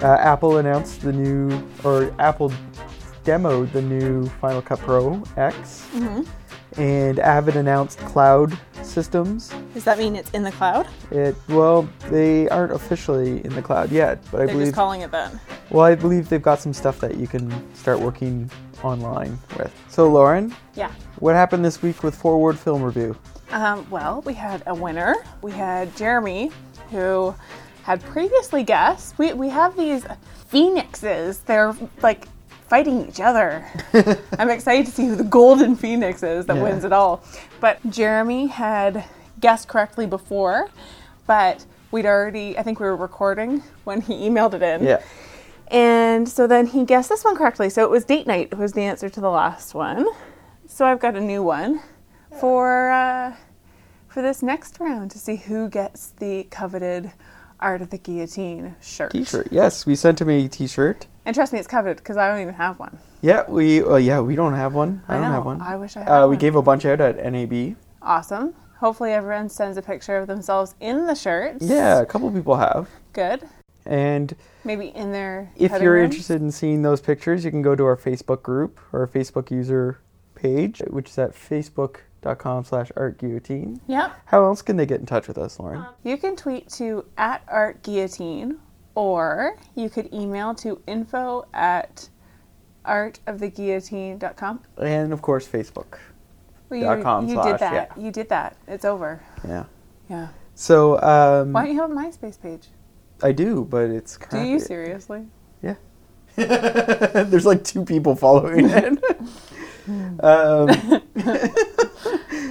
Uh, 0.00 0.06
Apple 0.20 0.58
announced 0.58 1.00
the 1.00 1.12
new, 1.12 1.50
or 1.82 2.14
Apple 2.20 2.52
demoed 3.24 3.72
the 3.72 3.82
new 3.82 4.26
Final 4.40 4.62
Cut 4.62 4.78
Pro 4.80 5.22
X, 5.36 5.86
Mm-hmm. 5.94 6.80
and 6.80 7.18
Avid 7.18 7.56
announced 7.56 7.98
cloud 8.00 8.56
systems. 8.82 9.52
Does 9.72 9.84
that 9.84 9.98
mean 9.98 10.14
it's 10.16 10.30
in 10.32 10.42
the 10.42 10.52
cloud? 10.52 10.86
It 11.10 11.34
well, 11.48 11.88
they 12.10 12.48
aren't 12.48 12.72
officially 12.72 13.44
in 13.44 13.54
the 13.54 13.62
cloud 13.62 13.90
yet, 13.90 14.22
but 14.30 14.42
I 14.42 14.46
They're 14.46 14.54
believe 14.54 14.66
just 14.68 14.74
calling 14.76 15.00
it 15.02 15.10
that. 15.12 15.32
well, 15.70 15.84
I 15.84 15.94
believe 15.94 16.28
they've 16.28 16.42
got 16.42 16.60
some 16.60 16.72
stuff 16.72 17.00
that 17.00 17.16
you 17.16 17.26
can 17.26 17.50
start 17.74 17.98
working 18.00 18.50
online 18.82 19.38
with. 19.58 19.72
So, 19.88 20.08
Lauren, 20.08 20.54
Yeah. 20.74 20.90
what 21.20 21.34
happened 21.34 21.64
this 21.64 21.80
week 21.82 22.02
with 22.02 22.14
Four 22.14 22.40
Word 22.40 22.58
Film 22.58 22.82
Review? 22.82 23.16
Um, 23.50 23.86
well, 23.90 24.20
we 24.26 24.34
had 24.34 24.62
a 24.66 24.74
winner. 24.74 25.14
We 25.42 25.52
had 25.52 25.94
Jeremy, 25.96 26.50
who 26.90 27.34
had 27.84 28.02
previously 28.02 28.62
guessed. 28.64 29.16
We, 29.18 29.32
we 29.32 29.48
have 29.48 29.76
these 29.76 30.04
phoenixes. 30.48 31.38
They're 31.40 31.74
like 32.02 32.26
fighting 32.74 33.08
each 33.08 33.20
other. 33.20 33.64
I'm 34.36 34.50
excited 34.50 34.86
to 34.86 34.90
see 34.90 35.06
who 35.06 35.14
the 35.14 35.22
golden 35.22 35.76
phoenix 35.76 36.24
is 36.24 36.46
that 36.46 36.56
Yeah. 36.56 36.62
wins 36.64 36.82
it 36.84 36.92
all. 36.92 37.22
But 37.60 37.78
Jeremy 37.88 38.48
had 38.48 39.04
guessed 39.38 39.68
correctly 39.68 40.06
before, 40.08 40.68
but 41.24 41.64
we'd 41.92 42.04
already, 42.04 42.58
I 42.58 42.64
think 42.64 42.80
we 42.80 42.86
were 42.86 42.96
recording 42.96 43.62
when 43.84 44.00
he 44.00 44.28
emailed 44.28 44.54
it 44.54 44.62
in. 44.62 44.82
Yeah. 44.82 45.00
And 45.68 46.28
so 46.28 46.48
then 46.48 46.66
he 46.66 46.84
guessed 46.84 47.10
this 47.10 47.22
one 47.22 47.36
correctly. 47.36 47.70
So 47.70 47.84
it 47.84 47.90
was 47.90 48.04
date 48.04 48.26
night 48.26 48.58
was 48.58 48.72
the 48.72 48.82
answer 48.82 49.08
to 49.08 49.20
the 49.20 49.30
last 49.30 49.72
one. 49.72 50.04
So 50.66 50.84
I've 50.84 50.98
got 50.98 51.14
a 51.14 51.20
new 51.20 51.44
one 51.44 51.80
for 52.40 52.90
uh, 52.90 53.36
for 54.08 54.20
this 54.20 54.42
next 54.42 54.80
round 54.80 55.12
to 55.12 55.18
see 55.20 55.36
who 55.36 55.68
gets 55.68 56.08
the 56.18 56.42
coveted 56.50 57.12
Art 57.60 57.82
of 57.82 57.90
the 57.90 57.98
Guillotine 57.98 58.74
shirt. 58.82 59.12
T-shirt. 59.12 59.46
Yes, 59.52 59.86
we 59.86 59.94
sent 59.94 60.20
him 60.20 60.28
a 60.28 60.48
T-shirt. 60.48 61.06
And 61.26 61.34
trust 61.34 61.52
me, 61.52 61.58
it's 61.58 61.68
coveted 61.68 61.96
because 61.98 62.16
I 62.16 62.28
don't 62.28 62.40
even 62.40 62.54
have 62.54 62.78
one. 62.78 62.98
Yeah, 63.22 63.44
we. 63.48 63.82
Well, 63.82 63.98
yeah, 64.00 64.20
we 64.20 64.36
don't 64.36 64.54
have 64.54 64.74
one. 64.74 65.02
I, 65.08 65.14
I 65.16 65.20
don't 65.20 65.28
know. 65.28 65.32
have 65.34 65.44
one. 65.46 65.60
I 65.62 65.76
wish 65.76 65.96
I 65.96 66.00
had 66.00 66.08
Uh, 66.24 66.28
we 66.28 66.36
gave 66.36 66.54
a 66.56 66.62
bunch 66.62 66.84
out 66.84 67.00
at 67.00 67.16
NAB. 67.32 67.76
Awesome. 68.02 68.54
Hopefully 68.78 69.12
everyone 69.12 69.48
sends 69.48 69.78
a 69.78 69.82
picture 69.82 70.16
of 70.18 70.26
themselves 70.26 70.74
in 70.80 71.06
the 71.06 71.14
shirts. 71.14 71.64
Yeah, 71.64 72.00
a 72.00 72.06
couple 72.06 72.30
people 72.30 72.56
have. 72.56 72.88
Good. 73.14 73.48
And 73.86 74.34
Maybe 74.64 74.88
in 74.88 75.12
their. 75.12 75.50
if 75.56 75.72
you're 75.80 75.94
rooms. 75.94 76.12
interested 76.12 76.42
in 76.42 76.50
seeing 76.50 76.82
those 76.82 77.00
pictures, 77.00 77.44
you 77.44 77.50
can 77.50 77.62
go 77.62 77.74
to 77.74 77.84
our 77.84 77.96
Facebook 77.96 78.42
group 78.42 78.78
or 78.92 79.00
our 79.00 79.06
Facebook 79.06 79.50
user 79.50 80.00
page, 80.34 80.82
which 80.88 81.08
is 81.10 81.18
at 81.18 81.32
facebook.com 81.34 82.64
slash 82.64 82.90
artguillotine. 82.96 83.80
Yep. 83.86 84.12
How 84.26 84.44
else 84.44 84.62
can 84.62 84.76
they 84.76 84.86
get 84.86 85.00
in 85.00 85.06
touch 85.06 85.28
with 85.28 85.38
us, 85.38 85.58
Lauren? 85.60 85.84
You 86.02 86.16
can 86.16 86.36
tweet 86.36 86.68
to 86.70 87.04
at 87.16 87.42
Art 87.48 87.82
Guillotine, 87.82 88.58
or 88.94 89.56
you 89.74 89.88
could 89.90 90.12
email 90.12 90.54
to 90.56 90.80
info 90.86 91.46
at 91.52 92.08
artoftheguillotine.com. 92.84 94.60
And 94.78 95.12
of 95.12 95.22
course, 95.22 95.46
Facebook. 95.46 95.98
Well, 96.68 96.96
you, 96.98 97.02
com 97.02 97.28
you 97.28 97.34
slash, 97.34 97.46
did 97.46 97.58
that. 97.60 97.92
yeah. 97.96 98.02
You 98.02 98.10
did 98.10 98.28
that. 98.30 98.56
It's 98.66 98.84
over. 98.84 99.22
Yeah. 99.46 99.64
Yeah. 100.08 100.28
So 100.54 101.00
um, 101.02 101.52
Why 101.52 101.64
don't 101.64 101.74
you 101.74 101.80
have 101.80 101.90
a 101.90 101.94
MySpace 101.94 102.40
page? 102.40 102.68
I 103.22 103.32
do, 103.32 103.64
but 103.64 103.90
it's 103.90 104.16
kind 104.16 104.44
Do 104.44 104.48
you 104.50 104.58
seriously? 104.58 105.26
Yeah. 105.62 105.74
There's 106.36 107.46
like 107.46 107.64
two 107.64 107.84
people 107.84 108.16
following 108.16 108.66
it. 108.68 109.02
um, 110.24 110.68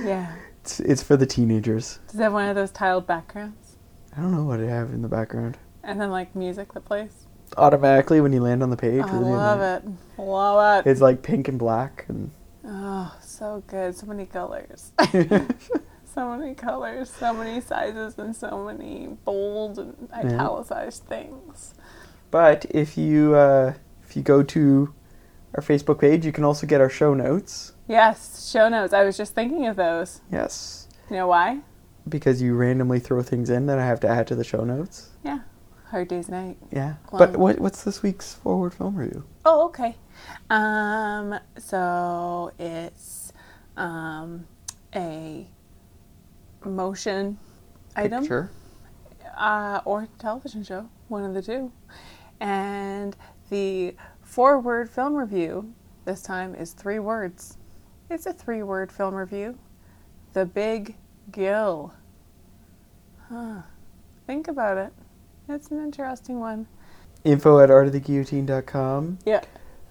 Yeah. 0.06 0.36
it's, 0.62 0.79
it's 0.82 1.01
for 1.01 1.15
the 1.15 1.25
teenagers. 1.25 1.99
Does 2.08 2.19
it 2.19 2.23
have 2.23 2.34
one 2.34 2.49
of 2.49 2.56
those 2.56 2.71
tiled 2.71 3.08
backgrounds? 3.08 3.77
I 4.15 4.21
don't 4.21 4.32
know 4.32 4.43
what 4.43 4.60
I 4.60 4.65
have 4.65 4.89
in 4.93 5.01
the 5.01 5.08
background. 5.08 5.58
And 5.84 6.00
then 6.00 6.12
like 6.12 6.36
music 6.36 6.74
that 6.74 6.86
plays? 6.86 7.28
automatically 7.56 8.19
when 8.19 8.34
you 8.34 8.41
land 8.41 8.63
on 8.63 8.72
the 8.72 8.78
page. 8.78 9.04
I 9.04 9.12
love 9.15 9.62
it. 9.62 9.88
Love 10.19 10.88
it. 10.88 10.89
It's 10.89 11.02
like 11.02 11.22
pink 11.22 11.48
and 11.48 11.60
black, 11.60 12.06
and 12.08 12.32
Oh, 12.65 13.15
so 13.22 13.62
good. 13.67 13.96
So 13.96 14.08
many 14.08 14.26
colors. 14.26 14.91
so 16.06 16.36
many 16.36 16.56
colors, 16.56 17.12
so 17.12 17.32
many 17.34 17.62
sizes, 17.62 18.17
and 18.17 18.36
so 18.36 18.65
many 18.65 19.17
bold 19.26 19.78
and 19.78 20.10
italicized 20.12 21.04
things. 21.04 21.76
but 22.32 22.65
if 22.72 22.98
you 22.98 23.36
uh, 23.36 23.74
if 24.04 24.15
you 24.15 24.24
go 24.24 24.41
to 24.41 24.93
our 25.56 25.62
Facebook 25.62 26.00
page, 26.00 26.26
you 26.26 26.32
can 26.32 26.43
also 26.43 26.65
get 26.65 26.82
our 26.82 26.89
show 26.89 27.13
notes. 27.13 27.74
Yes, 27.88 28.50
show 28.52 28.67
notes. 28.69 28.93
I 28.93 29.04
was 29.04 29.15
just 29.17 29.36
thinking 29.36 29.67
of 29.67 29.76
those. 29.76 30.22
Yes, 30.32 30.88
You 31.10 31.17
know 31.17 31.28
why? 31.28 31.60
because 32.10 32.41
you 32.41 32.56
randomly 32.56 33.00
throw 33.00 33.22
things 33.22 33.50
in 33.52 33.65
that 33.67 33.78
I 33.80 33.86
have 33.86 34.00
to 34.02 34.08
add 34.08 34.26
to 34.28 34.36
the 34.36 34.43
show 34.43 34.63
notes. 34.63 35.10
Yeah. 35.24 35.39
Hard 35.93 36.08
Day's 36.08 36.27
Night. 36.27 36.58
Yeah. 36.71 36.95
But 37.12 37.38
what 37.38 37.60
what's 37.60 37.84
this 37.84 38.01
week's 38.01 38.34
forward 38.34 38.73
film 38.73 38.95
review? 38.95 39.23
Oh, 39.45 39.65
okay. 39.65 39.95
Um, 40.49 41.39
so 41.60 42.51
it's 42.58 43.32
um, 43.77 44.47
a 44.95 45.45
motion 46.65 47.38
item 47.95 48.21
Picture. 48.23 48.49
uh, 49.38 49.82
or 49.86 50.08
television 50.17 50.63
show, 50.63 50.89
one 51.10 51.23
of 51.25 51.36
the 51.36 51.43
two. 51.43 51.71
And 52.39 53.15
the 53.51 53.95
four-word 54.23 54.89
film 54.89 55.13
review 55.13 55.71
this 56.06 56.23
time 56.23 56.56
is 56.56 56.71
three 56.73 56.97
words. 56.97 57.60
It's 58.10 58.25
a 58.25 58.34
three-word 58.34 58.91
film 58.91 59.13
review. 59.13 59.60
The 60.34 60.47
Big 60.47 60.95
Gill. 61.32 61.93
Huh. 63.29 63.62
Think 64.25 64.47
about 64.47 64.79
it. 64.79 64.91
It's 65.49 65.69
an 65.71 65.84
interesting 65.84 66.39
one. 66.39 66.67
Info 67.23 67.60
at 67.60 67.69
artoftheguillotine.com. 67.69 69.19
Yeah. 69.25 69.41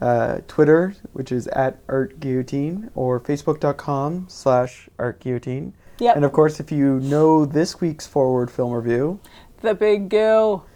uh, 0.01 0.39
Twitter, 0.49 0.95
which 1.13 1.31
is 1.33 1.47
at 1.49 1.87
artguillotine, 1.87 2.91
or 2.95 3.21
facebook.com 3.21 4.27
slash 4.29 4.89
artguillotine. 4.99 5.73
Yep. 5.99 6.17
And 6.17 6.25
of 6.25 6.33
course, 6.33 6.59
if 6.61 6.73
you 6.73 6.99
know 7.01 7.45
this 7.45 7.81
week's 7.81 8.07
four-word 8.07 8.51
film 8.51 8.73
review, 8.73 9.21
The 9.61 9.75
Big 9.75 10.09
Gill. 10.09 10.67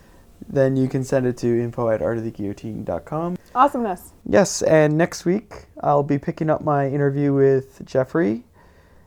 then 0.49 0.77
you 0.77 0.89
can 0.89 1.03
send 1.03 1.27
it 1.27 1.37
to 1.39 1.47
info 1.61 1.89
at 1.91 2.01
artoftheguillotine.com. 2.01 3.37
Awesomeness. 3.55 4.13
Yes, 4.29 4.63
and 4.63 4.97
next 4.97 5.25
week 5.25 5.67
I'll 5.81 6.03
be 6.05 6.19
picking 6.19 6.49
up 6.51 6.63
my 6.63 6.87
interview 6.89 7.33
with 7.35 7.85
Jeffrey, 7.85 8.45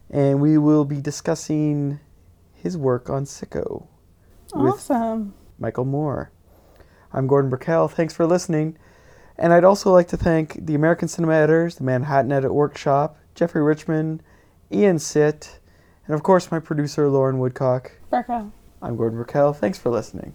and 0.10 0.42
we 0.42 0.58
will 0.58 0.84
be 0.86 1.00
discussing 1.02 2.00
his 2.54 2.76
work 2.78 3.10
on 3.10 3.24
Sicko 3.26 3.86
Awesome. 4.54 5.34
Michael 5.60 5.86
Moore. 5.86 6.32
I'm 7.12 7.28
Gordon 7.28 7.50
Burkell. 7.50 7.88
Thanks 7.88 8.14
for 8.14 8.26
listening. 8.26 8.78
And 9.38 9.54
I'd 9.54 9.64
also 9.64 9.92
like 9.92 10.08
to 10.10 10.18
thank 10.18 10.66
the 10.66 10.76
American 10.76 11.08
Cinema 11.08 11.34
Editors, 11.34 11.76
the 11.76 11.84
Manhattan 11.84 12.32
Edit 12.32 12.54
Workshop, 12.54 13.18
Geoffrey 13.36 13.62
Richman, 13.62 14.22
Ian 14.72 15.00
Sitt, 15.00 15.60
and 16.06 16.14
of 16.14 16.24
course 16.24 16.52
my 16.52 16.60
producer 16.60 17.08
Lauren 17.10 17.40
Woodcock. 17.40 17.92
Burkell. 18.10 18.52
I'm 18.82 18.96
Gordon 18.96 19.18
Burkell. 19.18 19.54
Thanks 19.54 19.78
for 19.78 19.90
listening. 19.90 20.34